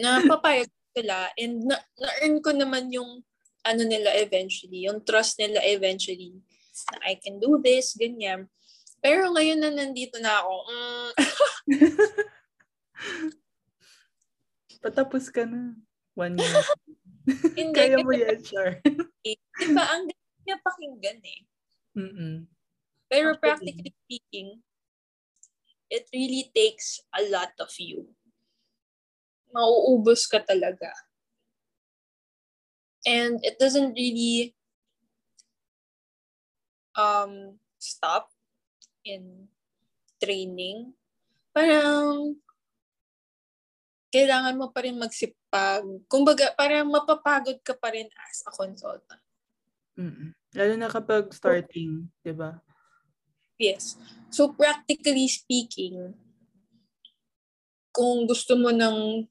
na 0.00 0.24
papayag 0.24 0.72
sila 0.96 1.28
and 1.36 1.68
na- 1.68 1.84
na-earn 2.00 2.40
ko 2.40 2.50
naman 2.52 2.88
yung 2.92 3.20
ano 3.62 3.82
nila 3.86 4.10
eventually, 4.18 4.88
yung 4.88 5.04
trust 5.04 5.38
nila 5.38 5.60
eventually 5.62 6.34
na 6.90 6.98
I 7.04 7.20
can 7.20 7.38
do 7.38 7.60
this, 7.60 7.94
ganyan. 7.94 8.48
Pero 9.02 9.30
ngayon 9.34 9.60
na 9.60 9.70
nandito 9.70 10.16
na 10.18 10.40
ako, 10.40 10.54
mm, 10.68 11.10
Patapos 14.82 15.30
ka 15.30 15.46
na. 15.46 15.78
One 16.18 16.36
year. 16.42 16.64
Hindi, 17.58 17.78
Kaya 17.78 18.02
mo 18.02 18.10
yan, 18.10 18.42
Char. 18.42 18.82
diba, 18.82 19.84
ang 19.86 20.10
niya 20.42 20.58
pakinggan 20.58 21.22
eh. 21.22 21.46
Mm-mm. 21.92 22.48
Pero 23.12 23.36
practically 23.36 23.92
speaking, 24.08 24.64
it 25.92 26.08
really 26.12 26.48
takes 26.56 27.04
a 27.12 27.28
lot 27.28 27.52
of 27.60 27.68
you. 27.76 28.08
Mauubos 29.52 30.24
ka 30.24 30.40
talaga. 30.40 30.88
And 33.04 33.36
it 33.44 33.60
doesn't 33.60 33.92
really 33.92 34.56
um, 36.96 37.60
stop 37.76 38.32
in 39.04 39.52
training. 40.16 40.96
Parang 41.52 42.40
kailangan 44.12 44.56
mo 44.56 44.72
pa 44.72 44.84
rin 44.84 44.96
magsipag. 44.96 45.84
Kumbaga, 46.08 46.52
parang 46.56 46.88
mapapagod 46.88 47.60
ka 47.60 47.76
pa 47.76 47.92
rin 47.92 48.08
as 48.28 48.44
a 48.48 48.52
consultant. 48.52 49.20
Mm-mm. 49.98 50.32
Lalo 50.56 50.74
na 50.76 50.88
kapag 50.88 51.28
starting, 51.32 52.08
di 52.24 52.32
ba? 52.32 52.60
Yes. 53.60 53.96
So, 54.32 54.52
practically 54.52 55.28
speaking, 55.28 56.16
kung 57.92 58.24
gusto 58.24 58.56
mo 58.56 58.72
ng 58.72 59.28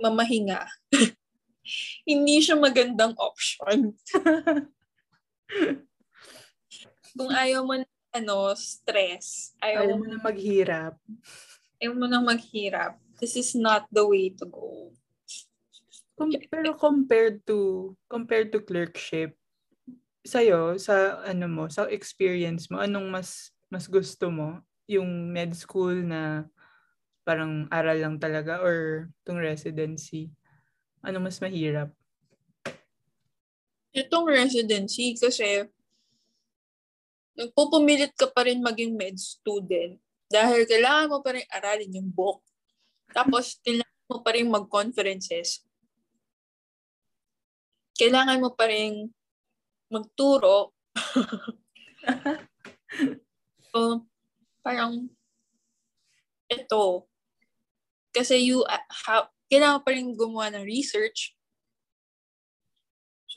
mamahinga, 0.00 0.64
hindi 2.08 2.40
siya 2.42 2.56
magandang 2.58 3.14
option. 3.20 3.92
Kung 7.12 7.28
ayaw 7.28 7.60
mo 7.68 7.76
na, 7.76 7.84
ano, 8.16 8.56
stress, 8.56 9.52
ayaw, 9.60 9.84
Ayaw 9.84 9.96
mo 10.00 10.06
na 10.08 10.18
maghirap. 10.20 10.96
ayaw 11.76 11.92
mo 11.92 12.06
na 12.08 12.24
maghirap, 12.24 12.96
this 13.20 13.36
is 13.36 13.52
not 13.52 13.84
the 13.92 14.00
way 14.00 14.32
to 14.32 14.48
go. 14.48 14.88
Com- 16.22 16.46
pero 16.46 16.70
compared 16.78 17.42
to 17.42 17.90
compared 18.06 18.54
to 18.54 18.62
clerkship, 18.62 19.34
sa'yo, 20.22 20.78
sa 20.78 21.18
ano 21.26 21.50
mo, 21.50 21.64
sa 21.66 21.90
experience 21.90 22.70
mo, 22.70 22.78
anong 22.78 23.10
mas 23.10 23.50
mas 23.66 23.90
gusto 23.90 24.30
mo? 24.30 24.62
Yung 24.86 25.30
med 25.34 25.50
school 25.58 26.06
na 26.06 26.46
parang 27.26 27.66
aral 27.74 27.98
lang 27.98 28.16
talaga 28.22 28.62
or 28.62 29.10
tong 29.26 29.42
residency? 29.42 30.30
Ano 31.02 31.18
mas 31.18 31.42
mahirap? 31.42 31.90
Itong 33.90 34.30
residency 34.30 35.18
kasi 35.18 35.66
nagpupumilit 37.36 38.14
ka 38.14 38.30
pa 38.30 38.46
rin 38.46 38.62
maging 38.62 38.94
med 38.94 39.16
student 39.18 39.98
dahil 40.32 40.64
kailangan 40.64 41.12
mo 41.12 41.18
pa 41.20 41.36
rin 41.36 41.46
aralin 41.52 41.98
yung 42.00 42.08
book. 42.08 42.40
Tapos, 43.12 43.56
kailangan 43.64 44.08
mo 44.08 44.18
pa 44.24 44.30
rin 44.32 44.48
mag-conferences. 44.48 45.60
Kailangan 47.96 48.40
mo 48.40 48.56
pa 48.56 48.68
rin 48.68 49.12
magturo. 49.92 50.72
so, 53.72 54.08
parang 54.64 55.12
ito. 56.48 57.04
Kasi 58.12 58.40
you 58.40 58.64
uh, 58.64 58.84
have, 59.08 59.28
kailangan 59.52 59.84
pa 59.84 59.90
rin 59.92 60.16
gumawa 60.16 60.52
ng 60.52 60.64
research. 60.64 61.36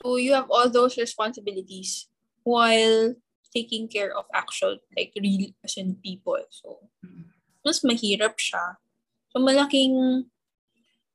So, 0.00 0.16
you 0.16 0.32
have 0.32 0.48
all 0.48 0.68
those 0.68 0.96
responsibilities 0.96 2.08
while 2.44 3.16
taking 3.52 3.88
care 3.88 4.12
of 4.12 4.28
actual, 4.32 4.80
like, 4.96 5.12
real, 5.16 5.52
as 5.64 5.76
in 5.76 5.96
people. 6.00 6.40
So, 6.52 6.88
mas 7.64 7.80
mahirap 7.80 8.36
siya. 8.36 8.76
So, 9.32 9.40
malaking, 9.40 10.28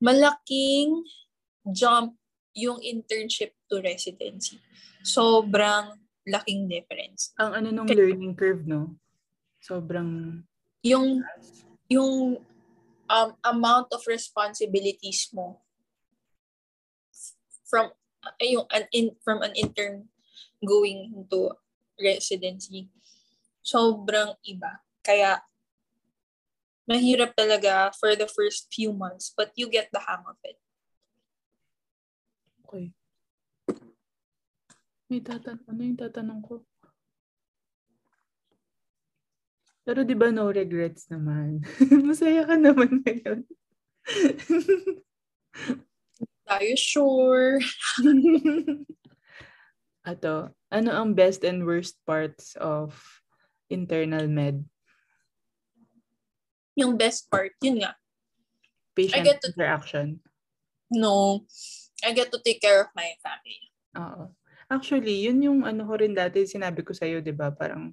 malaking 0.02 1.06
jump 1.70 2.18
yung 2.54 2.80
internship 2.84 3.56
to 3.72 3.80
residency. 3.80 4.60
Sobrang 5.02 5.98
laking 6.28 6.70
difference. 6.70 7.34
Ang 7.40 7.52
ano 7.64 7.68
nung 7.72 7.90
learning 7.90 8.36
curve, 8.36 8.68
no? 8.68 8.96
Sobrang... 9.64 10.42
Yung, 10.82 11.22
yung 11.90 12.42
um, 13.12 13.32
amount 13.44 13.92
of 13.92 14.02
responsibilities 14.08 15.28
mo 15.36 15.60
from 17.68 17.92
uh, 18.24 18.36
yung 18.44 18.68
an 18.72 18.88
in, 18.92 19.12
from 19.24 19.44
an 19.44 19.52
intern 19.56 20.08
going 20.64 21.12
into 21.16 21.52
residency 22.00 22.92
sobrang 23.64 24.36
iba 24.44 24.84
kaya 25.00 25.40
mahirap 26.84 27.32
talaga 27.38 27.94
for 27.96 28.12
the 28.20 28.28
first 28.28 28.68
few 28.68 28.92
months 28.92 29.32
but 29.32 29.56
you 29.56 29.72
get 29.72 29.88
the 29.96 30.02
hang 30.04 30.24
of 30.28 30.36
it 30.44 30.58
Okay. 32.72 32.96
May 35.12 35.20
tatan 35.20 35.60
ano 35.68 35.82
yung 35.84 36.00
tatanong 36.00 36.40
ko? 36.40 36.64
Pero 39.84 40.08
di 40.08 40.16
ba 40.16 40.32
no 40.32 40.48
regrets 40.48 41.12
naman? 41.12 41.60
Masaya 42.08 42.48
ka 42.48 42.56
naman 42.56 43.04
ngayon. 43.04 43.44
tayo 46.48 46.74
sure 46.76 47.64
Ato, 50.04 50.52
ano 50.68 50.90
ang 50.92 51.16
best 51.16 51.48
and 51.48 51.64
worst 51.64 51.96
parts 52.04 52.60
of 52.60 52.96
internal 53.68 54.28
med? 54.28 54.64
yung 56.72 56.96
best 56.96 57.28
part 57.28 57.52
yun 57.62 57.84
nga 57.84 57.94
Patient 58.96 59.28
get 59.28 59.38
to- 59.44 59.52
interaction. 59.54 60.18
no 60.90 61.44
I 62.04 62.12
get 62.14 62.34
to 62.34 62.40
take 62.42 62.62
care 62.62 62.82
of 62.82 62.90
my 62.98 63.14
family 63.22 63.72
Oo. 63.98 64.32
Actually, 64.72 65.28
yun 65.28 65.44
yung 65.44 65.60
ano 65.68 65.84
ko 65.84 66.00
rin 66.00 66.16
dati 66.16 66.48
sinabi 66.48 66.80
ko 66.80 66.96
sa 66.96 67.04
iyo, 67.04 67.20
'di 67.20 67.36
ba? 67.36 67.52
Parang 67.52 67.92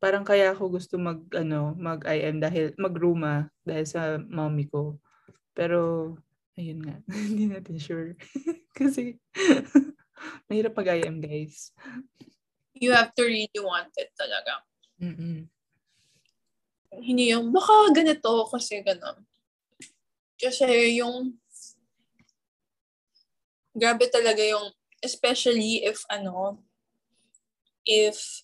parang 0.00 0.24
kaya 0.24 0.52
ako 0.52 0.80
gusto 0.80 0.96
mag 0.96 1.20
ano, 1.36 1.76
mag 1.76 2.00
IM 2.08 2.40
dahil 2.40 2.72
magruma 2.80 3.52
dahil 3.64 3.84
sa 3.84 4.16
mommy 4.16 4.64
ko. 4.68 4.96
Pero 5.52 6.12
ayun 6.56 6.80
nga, 6.84 6.96
hindi 7.28 7.48
natin 7.52 7.76
sure. 7.76 8.16
Kasi 8.78 9.20
mahirap 10.48 10.72
pag 10.72 10.96
IM, 10.96 11.20
guys. 11.20 11.72
you 12.76 12.92
have 12.92 13.08
to 13.16 13.24
really 13.24 13.60
want 13.64 13.88
it 13.96 14.12
talaga 14.20 14.60
Mm-mm. 15.00 15.48
hindi 16.92 17.32
yung 17.32 17.48
baka 17.52 17.88
ganito 17.92 18.44
kasi 18.48 18.84
ganun. 18.84 19.20
Kasi 20.36 20.96
yung 21.00 21.36
grabe 23.76 24.08
talaga 24.08 24.40
yung 24.40 24.72
especially 25.04 25.84
if 25.84 26.00
ano 26.08 26.56
if 27.84 28.42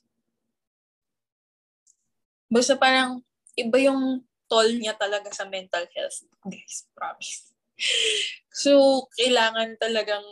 basta 2.53 2.77
parang 2.77 3.25
iba 3.57 3.81
yung 3.81 4.21
toll 4.47 4.77
niya 4.77 4.93
talaga 4.95 5.33
sa 5.33 5.49
mental 5.49 5.89
health 5.97 6.29
guys 6.45 6.85
promise 6.93 7.51
so 8.63 9.05
kailangan 9.17 9.75
talagang 9.81 10.25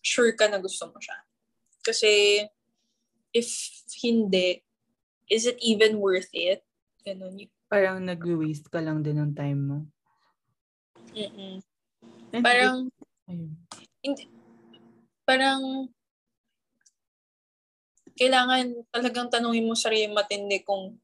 sure 0.00 0.32
ka 0.32 0.48
na 0.48 0.58
gusto 0.58 0.88
mo 0.88 0.96
siya 0.98 1.20
kasi 1.84 2.44
if 3.36 3.48
hindi 4.00 4.64
is 5.28 5.44
it 5.44 5.60
even 5.60 6.00
worth 6.00 6.32
it 6.32 6.64
ganun 7.04 7.44
Parang 7.74 8.06
nag-waste 8.06 8.70
ka 8.70 8.78
lang 8.78 9.02
din 9.02 9.18
ng 9.18 9.34
time 9.34 9.60
mo. 9.66 9.78
Mm-mm. 11.10 11.58
Parang, 12.38 12.86
ayun. 13.26 13.50
Hindi, 14.04 14.28
parang, 15.24 15.88
kailangan 18.14 18.86
talagang 18.94 19.32
tanungin 19.32 19.66
mo 19.66 19.74
sarili 19.74 20.06
matindi 20.06 20.62
kung 20.62 21.00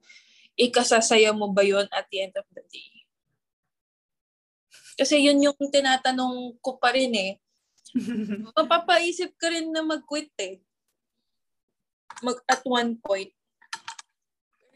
ikasasaya 0.55 1.35
mo 1.35 1.51
ba 1.51 1.65
yon 1.65 1.89
at 1.91 2.07
the 2.13 2.23
end 2.23 2.37
of 2.37 2.47
the 2.55 2.63
day. 2.69 2.91
Kasi 4.95 5.25
yun 5.25 5.41
yung 5.41 5.57
tinatanong 5.57 6.61
ko 6.61 6.77
pa 6.77 6.93
rin 6.93 7.11
eh. 7.17 7.33
Mapapaisip 8.55 9.33
ka 9.41 9.49
rin 9.49 9.73
na 9.73 9.81
mag-quit 9.81 10.31
eh. 10.39 10.61
Mag, 12.21 12.37
at 12.45 12.61
one 12.69 13.01
point. 13.01 13.33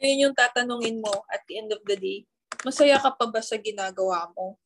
Yun 0.01 0.27
yung 0.27 0.35
tatanungin 0.35 0.99
mo 0.99 1.13
at 1.29 1.45
the 1.45 1.61
end 1.61 1.71
of 1.77 1.85
the 1.85 1.95
day. 1.95 2.25
Masaya 2.65 2.97
ka 2.97 3.13
pa 3.13 3.29
ba 3.29 3.45
sa 3.45 3.61
ginagawa 3.61 4.33
mo? 4.33 4.57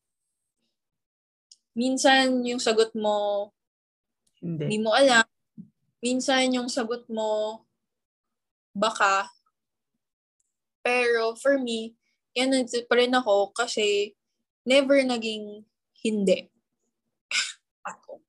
Minsan 1.77 2.41
yung 2.45 2.61
sagot 2.61 2.91
mo, 2.97 3.49
Hindi. 4.41 4.65
hindi 4.65 4.77
mo 4.81 4.95
alam. 4.95 5.25
Minsan 5.99 6.55
yung 6.55 6.71
sagot 6.71 7.05
mo, 7.11 7.63
baka. 8.71 9.27
Pero 10.79 11.35
for 11.35 11.59
me, 11.59 11.93
yan 12.33 12.55
nandito 12.55 12.87
pa 12.87 12.95
rin 12.97 13.11
ako 13.11 13.51
kasi 13.51 14.15
never 14.63 15.01
naging 15.03 15.67
hindi. 15.99 16.47
ako. 17.91 18.23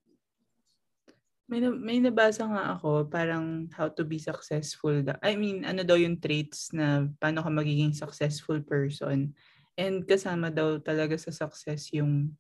May, 1.51 1.63
na- 1.63 1.79
may 1.79 1.99
nabasa 2.03 2.47
nga 2.47 2.75
ako, 2.79 3.07
parang 3.11 3.71
how 3.75 3.91
to 3.91 4.03
be 4.07 4.19
successful. 4.19 5.03
Da- 5.03 5.23
I 5.23 5.39
mean, 5.39 5.63
ano 5.63 5.83
daw 5.87 5.95
yung 5.99 6.19
traits 6.19 6.75
na 6.75 7.07
paano 7.19 7.43
ka 7.43 7.51
magiging 7.51 7.95
successful 7.95 8.59
person. 8.63 9.35
And 9.79 10.03
kasama 10.05 10.51
daw 10.51 10.83
talaga 10.83 11.15
sa 11.19 11.31
success 11.31 11.91
yung 11.95 12.35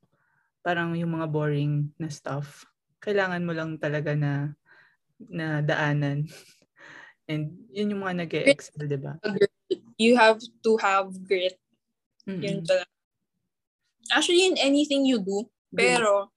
parang 0.60 0.96
yung 0.96 1.16
mga 1.16 1.28
boring 1.28 1.92
na 1.96 2.08
stuff. 2.12 2.64
Kailangan 3.00 3.44
mo 3.44 3.52
lang 3.56 3.80
talaga 3.80 4.12
na 4.16 4.52
na 5.20 5.60
daanan. 5.60 6.24
And 7.30 7.54
yun 7.70 7.94
yung 7.94 8.02
mga 8.02 8.26
nag-excel, 8.26 8.90
di 8.90 8.98
ba? 8.98 9.14
You 10.00 10.18
have 10.18 10.42
to 10.66 10.72
have 10.82 11.14
grit. 11.22 11.60
Yun 12.26 12.64
Mm-mm. 12.64 12.66
talaga. 12.66 12.90
Actually, 14.10 14.50
in 14.50 14.58
anything 14.58 15.06
you 15.06 15.22
do, 15.22 15.46
pero 15.70 16.34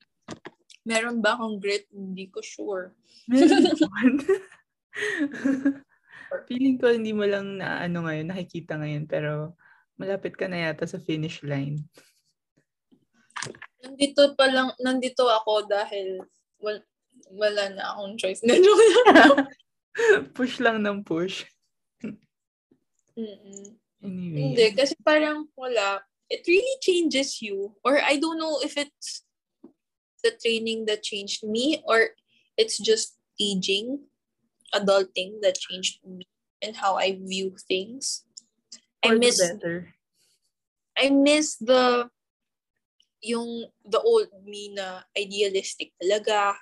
meron 0.85 1.23
ba 1.23 1.33
akong 1.33 1.57
grit? 1.57 1.89
Hindi 1.89 2.29
ko 2.29 2.45
sure. 2.45 2.93
Feeling 6.49 6.77
ko 6.77 6.93
hindi 6.93 7.13
mo 7.13 7.25
lang 7.25 7.57
na 7.57 7.81
ano 7.81 8.05
ngayon, 8.05 8.29
nakikita 8.29 8.77
ngayon, 8.77 9.09
pero 9.09 9.57
malapit 9.97 10.37
ka 10.37 10.45
na 10.45 10.69
yata 10.69 10.85
sa 10.85 11.01
finish 11.01 11.41
line. 11.41 11.81
Nandito 13.83 14.31
pa 14.39 14.47
lang, 14.47 14.71
nandito 14.79 15.27
ako 15.27 15.67
dahil 15.67 16.23
wal, 16.63 16.79
wala 17.35 17.63
na 17.75 17.83
akong 17.91 18.15
choice. 18.15 18.39
Push 20.37 20.63
lang 20.63 20.81
ng 20.81 21.03
push. 21.05 21.45
Mm-mm. 23.13 23.77
Anyway. 24.03 24.39
Hindi, 24.55 24.65
kasi 24.73 24.95
parang 25.05 25.47
wala. 25.53 26.01
It 26.31 26.47
really 26.47 26.77
changes 26.81 27.43
you. 27.43 27.77
Or 27.85 28.01
I 28.01 28.17
don't 28.17 28.39
know 28.39 28.57
if 28.63 28.73
it's 28.79 29.23
the 30.23 30.31
training 30.31 30.87
that 30.87 31.03
changed 31.03 31.43
me 31.43 31.83
or 31.85 32.15
it's 32.57 32.79
just 32.79 33.19
aging, 33.39 34.07
adulting 34.73 35.43
that 35.43 35.59
changed 35.59 35.99
me 36.07 36.25
and 36.63 36.75
how 36.75 36.95
I 36.95 37.19
view 37.19 37.55
things. 37.67 38.23
I 39.03 39.15
miss 39.15 39.37
better. 39.37 39.93
I 40.97 41.09
miss 41.09 41.59
the 41.59 42.09
yung 43.23 43.71
the 43.87 44.01
old 44.03 44.27
me 44.43 44.75
na 44.75 45.07
idealistic 45.15 45.95
talaga 45.95 46.59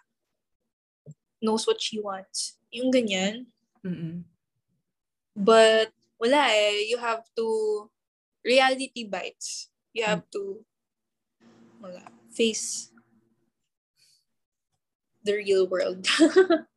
knows 1.42 1.66
what 1.66 1.82
she 1.82 1.98
wants. 1.98 2.62
Yung 2.70 2.94
ganyan. 2.94 3.50
Mm-mm. 3.82 4.22
But 5.34 5.90
wala 6.22 6.54
eh. 6.54 6.86
You 6.86 7.02
have 7.02 7.26
to 7.34 7.90
reality 8.46 9.10
bites. 9.10 9.74
You 9.90 10.06
have 10.06 10.30
to 10.38 10.62
wala, 11.82 12.06
face 12.30 12.94
the 15.26 15.42
real 15.42 15.66
world. 15.66 16.06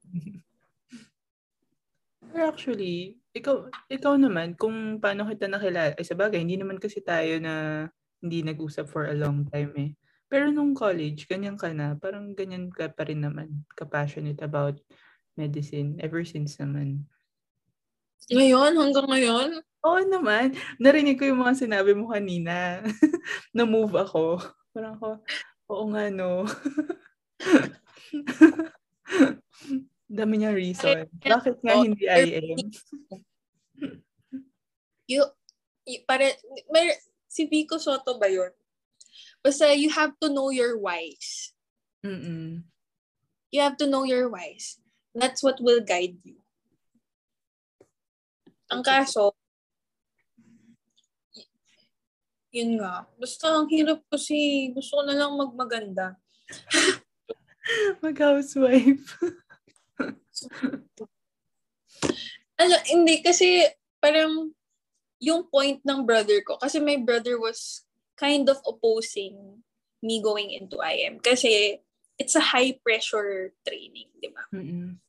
Actually, 2.34 3.20
ikaw, 3.36 3.68
ikaw 3.86 4.18
naman, 4.18 4.58
kung 4.58 4.98
paano 4.98 5.28
kita 5.28 5.46
nakilala, 5.46 5.94
ay 5.94 6.02
sabagay, 6.02 6.42
hindi 6.42 6.58
naman 6.58 6.82
kasi 6.82 6.98
tayo 7.04 7.38
na 7.38 7.86
hindi 8.24 8.40
nag-usap 8.40 8.88
for 8.88 9.12
a 9.12 9.14
long 9.14 9.44
time 9.52 9.72
eh. 9.76 9.92
Pero 10.32 10.48
nung 10.48 10.72
college, 10.72 11.28
ganyan 11.28 11.60
ka 11.60 11.68
na, 11.76 11.92
parang 12.00 12.32
ganyan 12.32 12.72
ka 12.72 12.88
pa 12.88 13.04
rin 13.04 13.20
naman, 13.20 13.68
ka-passionate 13.76 14.40
about 14.40 14.80
medicine, 15.36 16.00
ever 16.00 16.24
since 16.24 16.56
naman. 16.56 17.04
Ngayon? 18.32 18.72
Hanggang 18.80 19.04
ngayon? 19.12 19.60
Oo 19.84 20.00
naman. 20.08 20.56
Narinig 20.80 21.20
ko 21.20 21.28
yung 21.28 21.44
mga 21.44 21.60
sinabi 21.68 21.92
mo 21.92 22.08
kanina. 22.08 22.80
Na-move 23.56 24.00
ako. 24.00 24.40
Parang 24.72 24.96
ako, 24.96 25.20
oo 25.70 25.84
nga 25.92 26.08
no. 26.08 26.48
Dami 30.08 30.34
niya 30.40 30.56
reason. 30.56 31.04
Bakit 31.20 31.60
nga 31.60 31.74
hindi 31.76 32.08
IM? 32.08 32.58
you, 35.04 35.20
you 35.84 36.00
pare, 36.08 36.32
may, 36.72 36.96
si 37.34 37.50
Vico 37.50 37.82
Soto 37.82 38.14
ba 38.14 38.30
yun? 38.30 38.54
Basta 39.42 39.74
you 39.74 39.90
have 39.90 40.14
to 40.22 40.30
know 40.30 40.54
your 40.54 40.78
whys. 40.78 41.50
Mm-mm. 42.06 42.62
You 43.50 43.60
have 43.66 43.74
to 43.82 43.90
know 43.90 44.06
your 44.06 44.30
whys. 44.30 44.78
That's 45.10 45.42
what 45.42 45.58
will 45.58 45.82
guide 45.82 46.22
you. 46.22 46.38
Ang 48.70 48.86
kaso, 48.86 49.34
yun 52.54 52.78
nga. 52.78 53.10
Basta 53.18 53.50
ang 53.50 53.66
hirap 53.66 54.06
kasi 54.06 54.70
gusto 54.70 55.02
ko 55.02 55.02
na 55.02 55.18
lang 55.18 55.34
magmaganda. 55.34 56.14
Mag-housewife. 58.04 59.18
ano, 62.62 62.74
hindi 62.86 63.18
kasi 63.26 63.66
parang 63.98 64.53
yung 65.24 65.48
point 65.48 65.80
ng 65.80 66.04
brother 66.04 66.44
ko, 66.44 66.60
kasi 66.60 66.76
my 66.84 67.00
brother 67.00 67.40
was 67.40 67.88
kind 68.20 68.44
of 68.52 68.60
opposing 68.68 69.64
me 70.04 70.20
going 70.20 70.52
into 70.52 70.76
IM. 70.84 71.16
Kasi 71.24 71.80
it's 72.20 72.36
a 72.36 72.52
high 72.52 72.76
pressure 72.84 73.56
training, 73.64 74.12
di 74.20 74.28
ba? 74.28 74.44
Mm-mm. 74.52 75.00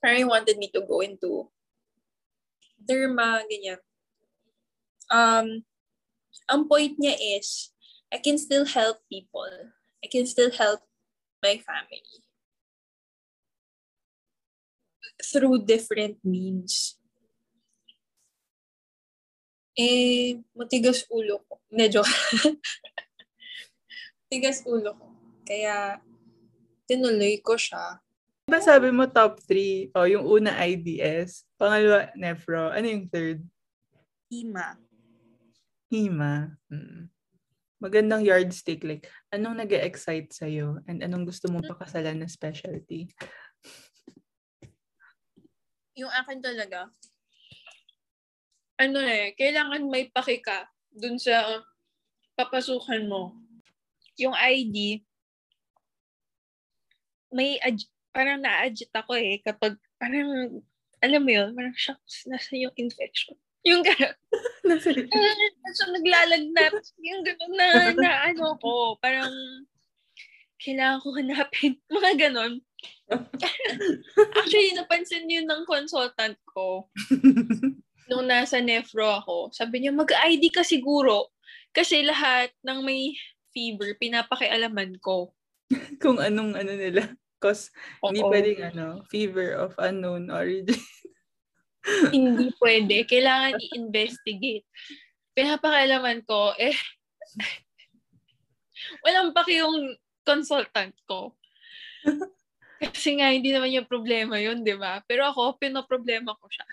Parang 0.00 0.32
wanted 0.32 0.56
me 0.56 0.72
to 0.72 0.80
go 0.80 1.04
into 1.04 1.44
derma, 2.80 3.44
ganyan. 3.44 3.76
Um, 5.12 5.68
ang 6.48 6.64
point 6.64 6.96
niya 6.96 7.20
is, 7.36 7.76
I 8.08 8.16
can 8.16 8.40
still 8.40 8.64
help 8.64 9.04
people. 9.12 9.52
I 10.00 10.08
can 10.08 10.24
still 10.24 10.48
help 10.48 10.80
my 11.44 11.60
family 11.60 12.24
through 15.20 15.68
different 15.68 16.16
means. 16.24 16.99
Eh, 19.80 20.36
matigas 20.52 21.08
ulo 21.08 21.40
ko. 21.48 21.56
Medyo. 21.72 22.04
matigas 24.28 24.60
ulo 24.68 24.92
ko. 24.92 25.08
Kaya, 25.48 26.04
tinuloy 26.84 27.40
ko 27.40 27.56
siya. 27.56 27.96
Diba 28.44 28.60
sabi 28.60 28.92
mo 28.92 29.08
top 29.08 29.40
3? 29.48 29.96
O, 29.96 30.04
oh, 30.04 30.08
yung 30.10 30.24
una 30.28 30.52
IDS. 30.68 31.48
Pangalawa, 31.56 32.12
Nefro. 32.12 32.68
Ano 32.68 32.84
yung 32.84 33.08
third? 33.08 33.40
Hima. 34.28 34.76
Hima. 35.88 36.60
Hmm. 36.68 37.08
Magandang 37.80 38.20
yardstick. 38.20 38.84
Like, 38.84 39.08
anong 39.32 39.64
nag 39.64 39.72
excite 39.72 40.28
sa'yo? 40.36 40.84
And 40.84 41.00
anong 41.00 41.32
gusto 41.32 41.48
mong 41.48 41.64
pakasalan 41.64 42.20
na 42.20 42.28
specialty? 42.28 43.08
Yung 45.96 46.12
akin 46.12 46.44
talaga, 46.44 46.92
ano 48.80 48.98
eh, 49.04 49.36
kailangan 49.36 49.84
may 49.92 50.08
pakika 50.08 50.64
dun 50.88 51.20
sa 51.20 51.60
papasukan 52.32 53.04
mo. 53.04 53.36
Yung 54.16 54.32
ID, 54.32 55.04
may 57.28 57.60
ag- 57.60 57.92
parang 58.10 58.40
na-agit 58.40 58.88
ako 58.96 59.14
eh 59.20 59.38
kapag 59.44 59.76
parang, 60.00 60.60
alam 61.04 61.20
mo 61.20 61.30
yun, 61.30 61.52
parang 61.52 61.76
shocks, 61.76 62.24
nasa 62.24 62.56
yung 62.56 62.72
infection. 62.80 63.36
Yung 63.68 63.84
gano'n. 63.84 64.16
nasa 64.72 64.88
so, 65.76 65.92
naglalagnat. 65.92 66.72
Yung 67.04 67.22
gano'n 67.22 67.52
na, 67.52 67.68
na 67.92 68.10
ano 68.32 68.56
ko, 68.56 68.96
parang 68.96 69.30
kailangan 70.56 71.04
ko 71.04 71.08
hanapin. 71.12 71.76
Mga 71.92 72.12
gano'n. 72.28 72.54
Actually, 74.40 74.72
napansin 74.72 75.28
yun 75.28 75.44
ng 75.44 75.68
consultant 75.68 76.40
ko 76.48 76.88
nung 78.10 78.26
nasa 78.26 78.58
nefro 78.58 79.06
ako, 79.06 79.54
sabi 79.54 79.86
niya, 79.86 79.94
mag-ID 79.94 80.50
ka 80.50 80.66
siguro. 80.66 81.30
Kasi 81.70 82.02
lahat 82.02 82.50
ng 82.66 82.82
may 82.82 83.14
fever, 83.54 83.94
pinapakialaman 84.02 84.98
ko. 84.98 85.30
Kung 86.02 86.18
anong 86.18 86.58
ano 86.58 86.72
nila. 86.74 87.14
Cause 87.38 87.70
Oo. 88.02 88.10
hindi 88.10 88.20
pwedeng 88.26 88.60
ano, 88.74 88.86
fever 89.06 89.54
of 89.54 89.78
unknown 89.78 90.28
origin. 90.28 90.74
hindi 92.14 92.50
pwede. 92.58 93.06
Kailangan 93.06 93.56
i-investigate. 93.62 94.66
Pinapakialaman 95.32 96.26
ko, 96.26 96.52
eh, 96.58 96.74
walang 99.06 99.30
paki 99.30 99.62
yung 99.62 99.94
consultant 100.26 100.92
ko. 101.06 101.38
Kasi 102.80 103.20
nga, 103.20 103.30
hindi 103.30 103.54
naman 103.54 103.72
yung 103.72 103.88
problema 103.88 104.40
yun, 104.40 104.66
di 104.66 104.74
ba? 104.74 105.00
Pero 105.06 105.28
ako, 105.28 105.60
pinoproblema 105.60 106.32
ko 106.36 106.48
siya. 106.50 106.66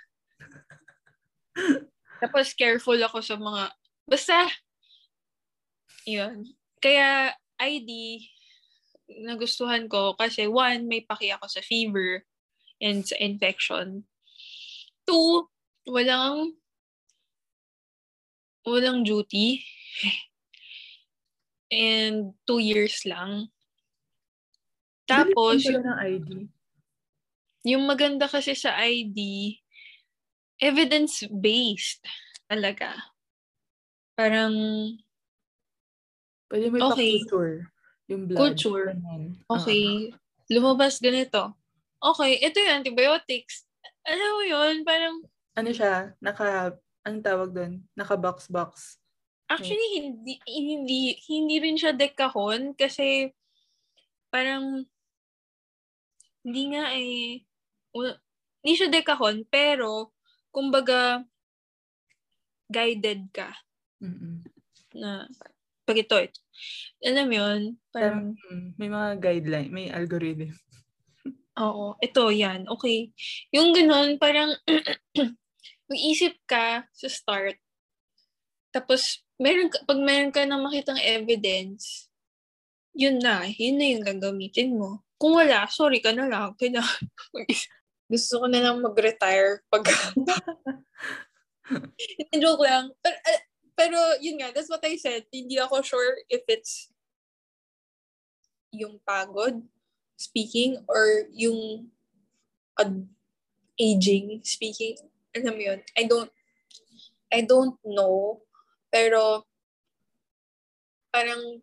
Tapos 2.21 2.53
careful 2.57 2.97
ako 2.97 3.21
sa 3.21 3.35
mga, 3.37 3.63
basta, 4.09 4.37
yun. 6.07 6.47
Kaya 6.81 7.33
ID, 7.57 8.21
nagustuhan 9.25 9.87
ko 9.89 10.13
kasi 10.13 10.45
one, 10.45 10.85
may 10.85 11.01
paki 11.01 11.31
ako 11.33 11.47
sa 11.49 11.61
fever 11.61 12.23
and 12.81 13.05
sa 13.05 13.15
infection. 13.17 14.05
Two, 15.07 15.47
walang 15.87 16.53
walang 18.67 19.07
duty. 19.07 19.63
And 21.71 22.35
two 22.47 22.59
years 22.63 23.03
lang. 23.03 23.51
Tapos, 25.07 25.63
yung, 25.63 25.83
ng 25.83 25.99
ID. 25.99 26.29
yung 27.63 27.83
maganda 27.87 28.27
kasi 28.27 28.55
sa 28.55 28.75
ID, 28.75 29.55
evidence-based 30.61 32.03
talaga. 32.49 32.93
Parang, 34.17 34.53
Pwede 36.47 36.71
may 36.71 36.79
okay. 36.79 37.21
culture 37.21 37.69
Yung 38.07 38.23
blood. 38.25 38.39
Culture. 38.55 38.95
Okay. 39.51 40.09
Uh-huh. 40.09 40.15
Lumabas 40.47 40.97
ganito. 41.03 41.53
Okay, 41.99 42.39
ito 42.39 42.55
yung 42.63 42.79
antibiotics. 42.81 43.67
Alam 44.07 44.31
mo 44.39 44.43
yun, 44.47 44.75
parang... 44.87 45.15
Ano 45.59 45.69
siya? 45.75 46.15
Naka, 46.23 46.79
ang 47.03 47.19
tawag 47.19 47.51
doon? 47.51 47.83
Naka-box-box. 47.99 49.01
Actually, 49.47 49.87
hindi, 49.95 50.39
hindi, 50.47 51.15
hindi 51.27 51.55
rin 51.59 51.79
siya 51.79 51.95
dekahon 51.95 52.75
kasi 52.75 53.31
parang 54.27 54.83
hindi 56.43 56.63
nga 56.71 56.91
eh, 56.95 57.43
hindi 58.63 58.73
siya 58.75 58.91
dekahon, 58.91 59.47
pero 59.47 60.11
kumbaga, 60.57 61.21
guided 62.65 63.29
ka. 63.29 63.53
Mm-mm. 64.01 64.41
Na, 64.97 65.29
pag 65.85 66.01
ito, 66.01 66.17
ito. 66.17 66.41
Alam 67.05 67.29
yun, 67.29 67.59
parang... 67.93 68.33
Um, 68.33 68.73
may 68.81 68.89
mga 68.89 69.21
guideline, 69.21 69.69
may 69.69 69.93
algorithm. 69.93 70.57
Oo, 71.61 71.93
ito, 72.01 72.33
yan. 72.33 72.65
Okay. 72.65 73.13
Yung 73.53 73.69
ganun, 73.69 74.17
parang 74.17 74.57
mag-isip 75.93 76.33
ka 76.49 76.89
sa 76.89 77.07
start. 77.07 77.61
Tapos, 78.73 79.21
meron 79.37 79.69
pag 79.69 80.01
meron 80.01 80.33
ka 80.33 80.41
na 80.49 80.57
makitang 80.57 80.97
evidence, 81.05 82.09
yun 82.97 83.21
na. 83.21 83.45
Yun 83.45 83.77
na 83.77 83.85
yung 83.93 84.03
gagamitin 84.03 84.73
mo. 84.73 85.05
Kung 85.21 85.37
wala, 85.37 85.69
sorry 85.69 86.01
ka 86.01 86.09
na 86.17 86.25
lang. 86.25 86.57
Kailangan 86.57 87.05
Gusto 88.07 88.43
ko 88.43 88.45
na 88.47 88.63
lang 88.63 88.79
mag-retire 88.79 89.63
pag... 89.67 89.83
Joke 92.31 92.63
lang. 92.63 92.95
Pero, 93.03 93.17
uh, 93.19 93.41
pero, 93.75 93.99
yun 94.23 94.39
nga, 94.39 94.55
that's 94.55 94.71
what 94.71 94.83
I 94.87 94.95
said. 94.95 95.27
Hindi 95.27 95.59
ako 95.59 95.83
sure 95.83 96.15
if 96.31 96.47
it's 96.47 96.87
yung 98.71 98.99
pagod 99.03 99.63
speaking 100.17 100.81
or 100.87 101.27
yung 101.31 101.91
uh, 102.79 102.95
aging 103.77 104.41
speaking. 104.43 104.97
Alam 105.37 105.53
mo 105.55 105.61
yun? 105.61 105.79
I 105.93 106.03
don't 106.09 106.31
I 107.29 107.43
don't 107.45 107.77
know. 107.85 108.41
Pero 108.89 109.45
parang 111.13 111.61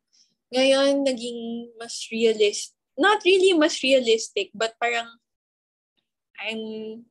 ngayon 0.55 1.03
naging 1.03 1.73
mas 1.81 2.07
realist. 2.09 2.77
Not 2.95 3.27
really 3.27 3.59
mas 3.59 3.83
realistic, 3.83 4.55
but 4.55 4.79
parang 4.79 5.11
I'm 6.39 7.07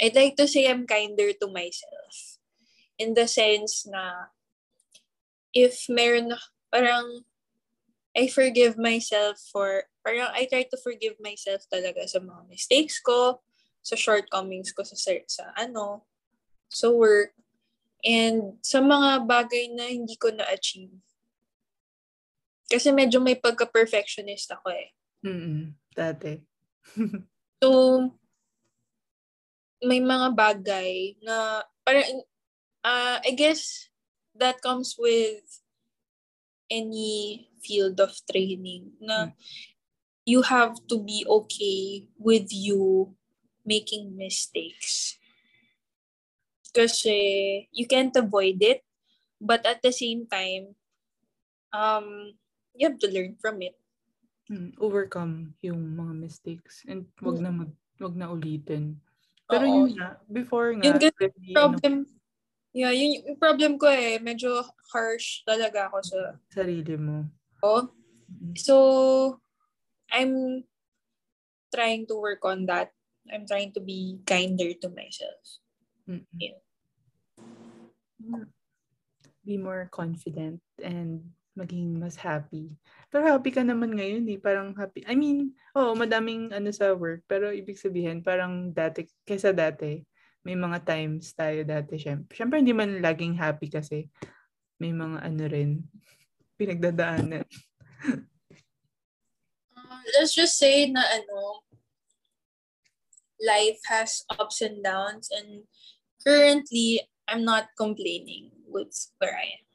I'd 0.00 0.14
like 0.14 0.36
to 0.36 0.48
say 0.48 0.68
I'm 0.68 0.86
kinder 0.86 1.32
to 1.32 1.48
myself. 1.48 2.38
In 2.98 3.14
the 3.14 3.28
sense 3.28 3.84
na 3.88 4.32
if 5.52 5.88
meron 5.88 6.36
parang 6.72 7.24
I 8.16 8.28
forgive 8.28 8.76
myself 8.76 9.40
for 9.52 9.88
parang 10.04 10.32
I 10.32 10.48
try 10.48 10.64
to 10.68 10.78
forgive 10.80 11.20
myself 11.20 11.64
talaga 11.68 12.08
sa 12.08 12.20
mga 12.20 12.48
mistakes 12.48 13.00
ko, 13.00 13.40
sa 13.84 13.96
shortcomings 13.96 14.72
ko 14.72 14.84
sa 14.84 14.96
sa 15.28 15.44
ano, 15.56 16.08
sa 16.72 16.88
work, 16.88 17.36
and 18.04 18.60
sa 18.64 18.80
mga 18.80 19.28
bagay 19.28 19.68
na 19.72 19.88
hindi 19.88 20.16
ko 20.16 20.32
na-achieve. 20.32 20.96
Kasi 22.66 22.90
medyo 22.90 23.22
may 23.22 23.38
pagka-perfectionist 23.38 24.50
ako 24.52 24.72
eh. 24.72 24.90
Mm 25.24 25.76
dati. 25.96 26.36
so, 27.62 28.10
may 29.84 30.00
mga 30.00 30.32
bagay 30.32 31.20
na 31.20 31.62
parang 31.84 32.24
uh, 32.82 33.16
I 33.20 33.32
guess 33.36 33.88
that 34.34 34.62
comes 34.62 34.96
with 34.98 35.44
any 36.70 37.48
field 37.62 38.00
of 38.00 38.14
training 38.26 38.94
na 39.00 39.30
mm. 39.30 39.32
you 40.26 40.42
have 40.42 40.74
to 40.90 40.98
be 40.98 41.22
okay 41.26 42.08
with 42.18 42.50
you 42.50 43.14
making 43.66 44.14
mistakes. 44.14 45.18
Kasi 46.74 47.66
you 47.72 47.86
can't 47.86 48.14
avoid 48.14 48.60
it, 48.60 48.84
but 49.40 49.64
at 49.64 49.80
the 49.80 49.92
same 49.92 50.26
time, 50.26 50.76
um, 51.72 52.36
you 52.74 52.88
have 52.88 52.98
to 53.00 53.08
learn 53.08 53.34
from 53.40 53.62
it. 53.62 53.74
Mm, 54.46 54.78
overcome 54.78 55.58
yung 55.58 55.98
mga 55.98 56.14
mistakes 56.14 56.86
and 56.86 57.10
wag 57.18 57.42
na 57.42 57.50
mag, 57.50 57.72
wag 57.98 58.14
na 58.14 58.30
ulitin. 58.30 58.94
Pero 59.50 59.66
Oo. 59.66 59.90
yun 59.90 59.98
nga, 59.98 60.22
before 60.30 60.70
nga, 60.78 60.86
yung 60.86 61.02
really, 61.02 61.50
problem, 61.50 61.94
ano, 62.06 62.14
yeah, 62.70 62.94
yun 62.94 63.26
yung 63.26 63.38
problem 63.42 63.74
ko 63.74 63.90
eh, 63.90 64.22
medyo 64.22 64.62
harsh 64.94 65.42
talaga 65.42 65.90
ako 65.90 65.98
sa 65.98 66.18
sarili 66.46 66.94
mo. 66.94 67.26
Oh. 67.58 67.90
So, 68.54 68.74
I'm 70.14 70.62
trying 71.74 72.06
to 72.06 72.14
work 72.14 72.46
on 72.46 72.70
that. 72.70 72.94
I'm 73.26 73.50
trying 73.50 73.74
to 73.74 73.82
be 73.82 74.22
kinder 74.22 74.70
to 74.78 74.88
myself. 74.94 75.42
Mm-hmm. 76.06 76.38
Yeah. 76.38 76.62
Be 79.42 79.58
more 79.58 79.90
confident 79.90 80.62
and 80.78 81.34
maging 81.56 81.96
mas 81.96 82.14
happy. 82.20 82.76
Pero 83.08 83.24
happy 83.24 83.50
ka 83.50 83.64
naman 83.64 83.96
ngayon 83.96 84.28
eh. 84.28 84.38
Parang 84.38 84.76
happy. 84.76 85.02
I 85.08 85.16
mean, 85.16 85.56
oo, 85.72 85.92
oh, 85.92 85.94
madaming 85.96 86.52
ano 86.52 86.68
sa 86.70 86.92
work. 86.92 87.24
Pero 87.24 87.48
ibig 87.48 87.80
sabihin, 87.80 88.20
parang 88.20 88.70
dati, 88.70 89.08
kesa 89.24 89.56
dati, 89.56 90.04
may 90.44 90.54
mga 90.54 90.84
times 90.84 91.32
tayo 91.32 91.64
dati. 91.64 91.96
Syempre, 91.96 92.36
syempre 92.36 92.60
hindi 92.60 92.76
man 92.76 93.00
laging 93.00 93.34
happy 93.34 93.72
kasi 93.72 94.06
may 94.76 94.92
mga 94.92 95.18
ano 95.24 95.42
rin, 95.48 95.70
pinagdadaanan. 96.60 97.42
uh, 99.74 100.02
let's 100.20 100.36
just 100.36 100.60
say 100.60 100.86
na 100.92 101.00
ano, 101.00 101.64
life 103.40 103.80
has 103.88 104.24
ups 104.36 104.60
and 104.60 104.84
downs 104.84 105.32
and 105.32 105.64
currently, 106.26 107.00
I'm 107.28 107.42
not 107.42 107.74
complaining 107.78 108.50
with 108.66 108.94
where 109.18 109.34
I 109.34 109.58
am. 109.58 109.65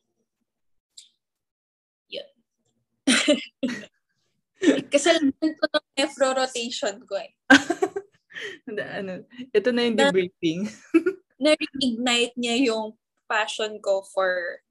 Kasalanan 4.94 5.34
ko 5.58 5.66
ng 5.66 5.88
nephro 5.98 6.28
rotation 6.38 6.96
ko 7.06 7.18
eh. 7.18 7.32
ano, 9.02 9.26
ito 9.50 9.70
na 9.74 9.82
yung 9.86 9.98
debriefing. 9.98 10.70
na-reignite 11.42 12.38
niya 12.38 12.56
yung 12.70 12.94
passion 13.26 13.82
ko 13.82 14.06
for 14.06 14.62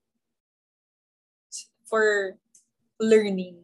for 1.90 2.38
learning. 3.02 3.58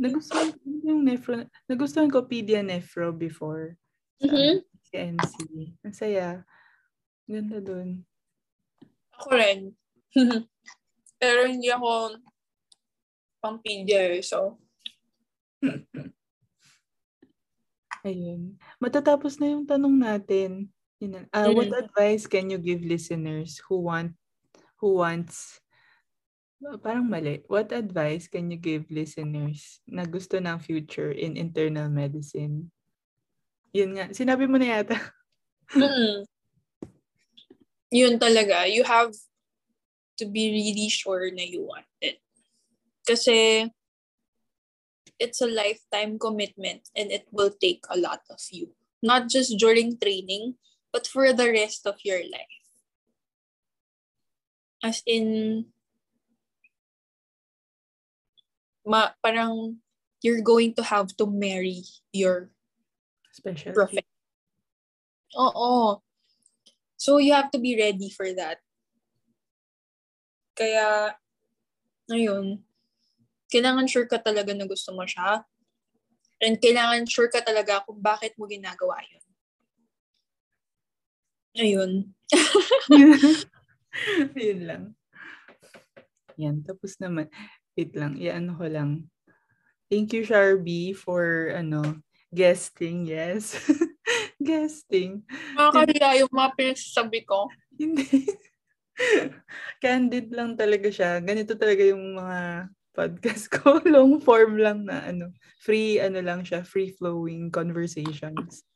nagustuhan 0.00 0.56
ko 0.56 0.64
yung 0.80 1.04
nephro. 1.04 1.44
Nagustuhan 1.68 2.08
ko 2.08 2.24
pedia 2.24 2.64
nephro 2.64 3.12
before. 3.12 3.76
Mm-hmm. 4.24 4.64
CNC. 4.88 5.36
Ang 5.84 5.92
saya. 5.96 6.48
Ganda 7.28 7.60
dun. 7.60 8.08
Ako 9.20 9.36
rin. 9.36 9.76
Pero 11.22 11.46
hindi 11.46 11.70
ako 11.70 12.18
pampilya 13.38 14.18
eh, 14.18 14.26
so. 14.26 14.58
Ayun. 18.02 18.58
Matatapos 18.82 19.38
na 19.38 19.54
yung 19.54 19.62
tanong 19.62 19.94
natin. 19.94 20.66
Yun, 20.98 21.30
uh, 21.30 21.46
mm-hmm. 21.46 21.54
What 21.54 21.70
advice 21.78 22.26
can 22.26 22.50
you 22.50 22.58
give 22.58 22.82
listeners 22.82 23.62
who 23.70 23.86
want 23.86 24.18
who 24.82 24.98
wants 24.98 25.62
parang 26.82 27.10
mali. 27.10 27.42
What 27.50 27.74
advice 27.74 28.30
can 28.30 28.50
you 28.50 28.58
give 28.58 28.86
listeners 28.90 29.82
na 29.86 30.06
gusto 30.06 30.38
ng 30.38 30.62
future 30.62 31.10
in 31.10 31.34
internal 31.34 31.90
medicine? 31.90 32.70
Yun 33.74 33.98
nga. 33.98 34.14
Sinabi 34.14 34.46
mo 34.46 34.62
na 34.62 34.78
yata. 34.78 34.98
mm. 35.74 36.22
Yun 37.90 38.14
talaga. 38.18 38.70
You 38.70 38.86
have 38.86 39.10
to 40.18 40.26
be 40.26 40.52
really 40.52 40.88
sure 40.88 41.30
na 41.30 41.42
you 41.42 41.64
want 41.64 41.88
it. 42.00 42.20
Kasi 43.06 43.70
it's 45.18 45.40
a 45.40 45.46
lifetime 45.46 46.18
commitment 46.18 46.90
and 46.96 47.10
it 47.10 47.26
will 47.30 47.50
take 47.50 47.84
a 47.90 47.98
lot 47.98 48.20
of 48.30 48.40
you. 48.50 48.70
Not 49.02 49.28
just 49.28 49.58
during 49.58 49.98
training, 49.98 50.54
but 50.92 51.06
for 51.06 51.32
the 51.32 51.50
rest 51.50 51.86
of 51.86 51.98
your 52.04 52.20
life. 52.20 52.58
As 54.82 55.02
in, 55.06 55.66
ma, 58.86 59.10
parang 59.22 59.78
you're 60.22 60.42
going 60.42 60.74
to 60.74 60.82
have 60.82 61.14
to 61.18 61.26
marry 61.26 61.82
your 62.12 62.50
special 63.30 63.72
profession. 63.72 64.06
Oo. 65.38 66.02
So 66.98 67.18
you 67.18 67.34
have 67.34 67.50
to 67.50 67.58
be 67.58 67.74
ready 67.74 68.10
for 68.10 68.30
that. 68.34 68.62
Kaya, 70.52 71.16
ayun, 72.12 72.60
kailangan 73.48 73.88
sure 73.88 74.08
ka 74.08 74.20
talaga 74.20 74.52
na 74.52 74.68
gusto 74.68 74.92
mo 74.92 75.04
siya. 75.04 75.44
And 76.42 76.58
kailangan 76.58 77.06
sure 77.06 77.30
ka 77.30 77.44
talaga 77.44 77.84
kung 77.86 78.02
bakit 78.02 78.34
mo 78.36 78.48
ginagawa 78.48 78.98
yun. 79.06 79.22
Ayun. 81.52 81.92
Yun 84.40 84.60
lang. 84.64 84.84
Yan, 86.40 86.64
tapos 86.64 86.96
naman. 86.96 87.28
Wait 87.76 87.92
lang, 87.92 88.16
iano 88.16 88.56
ko 88.56 88.66
lang. 88.68 89.12
Thank 89.92 90.16
you, 90.16 90.24
Sharby, 90.24 90.96
for 90.96 91.52
ano, 91.52 92.00
guesting. 92.32 93.04
Yes. 93.04 93.52
guesting. 94.40 95.20
Makakaliya 95.52 96.24
yung 96.24 96.32
mga 96.32 96.50
pinagsasabi 96.56 97.28
ko. 97.28 97.52
Hindi. 97.80 98.08
Candid 99.82 100.30
lang 100.32 100.54
talaga 100.54 100.88
siya. 100.88 101.18
Ganito 101.22 101.54
talaga 101.58 101.82
yung 101.82 102.16
mga 102.18 102.68
podcast 102.92 103.48
ko. 103.50 103.80
Long 103.88 104.20
form 104.20 104.60
lang 104.60 104.88
na 104.88 105.08
ano. 105.08 105.32
Free, 105.62 105.98
ano 106.02 106.20
lang 106.20 106.42
siya, 106.42 106.62
free 106.66 106.92
flowing 106.92 107.48
conversations. 107.48 108.66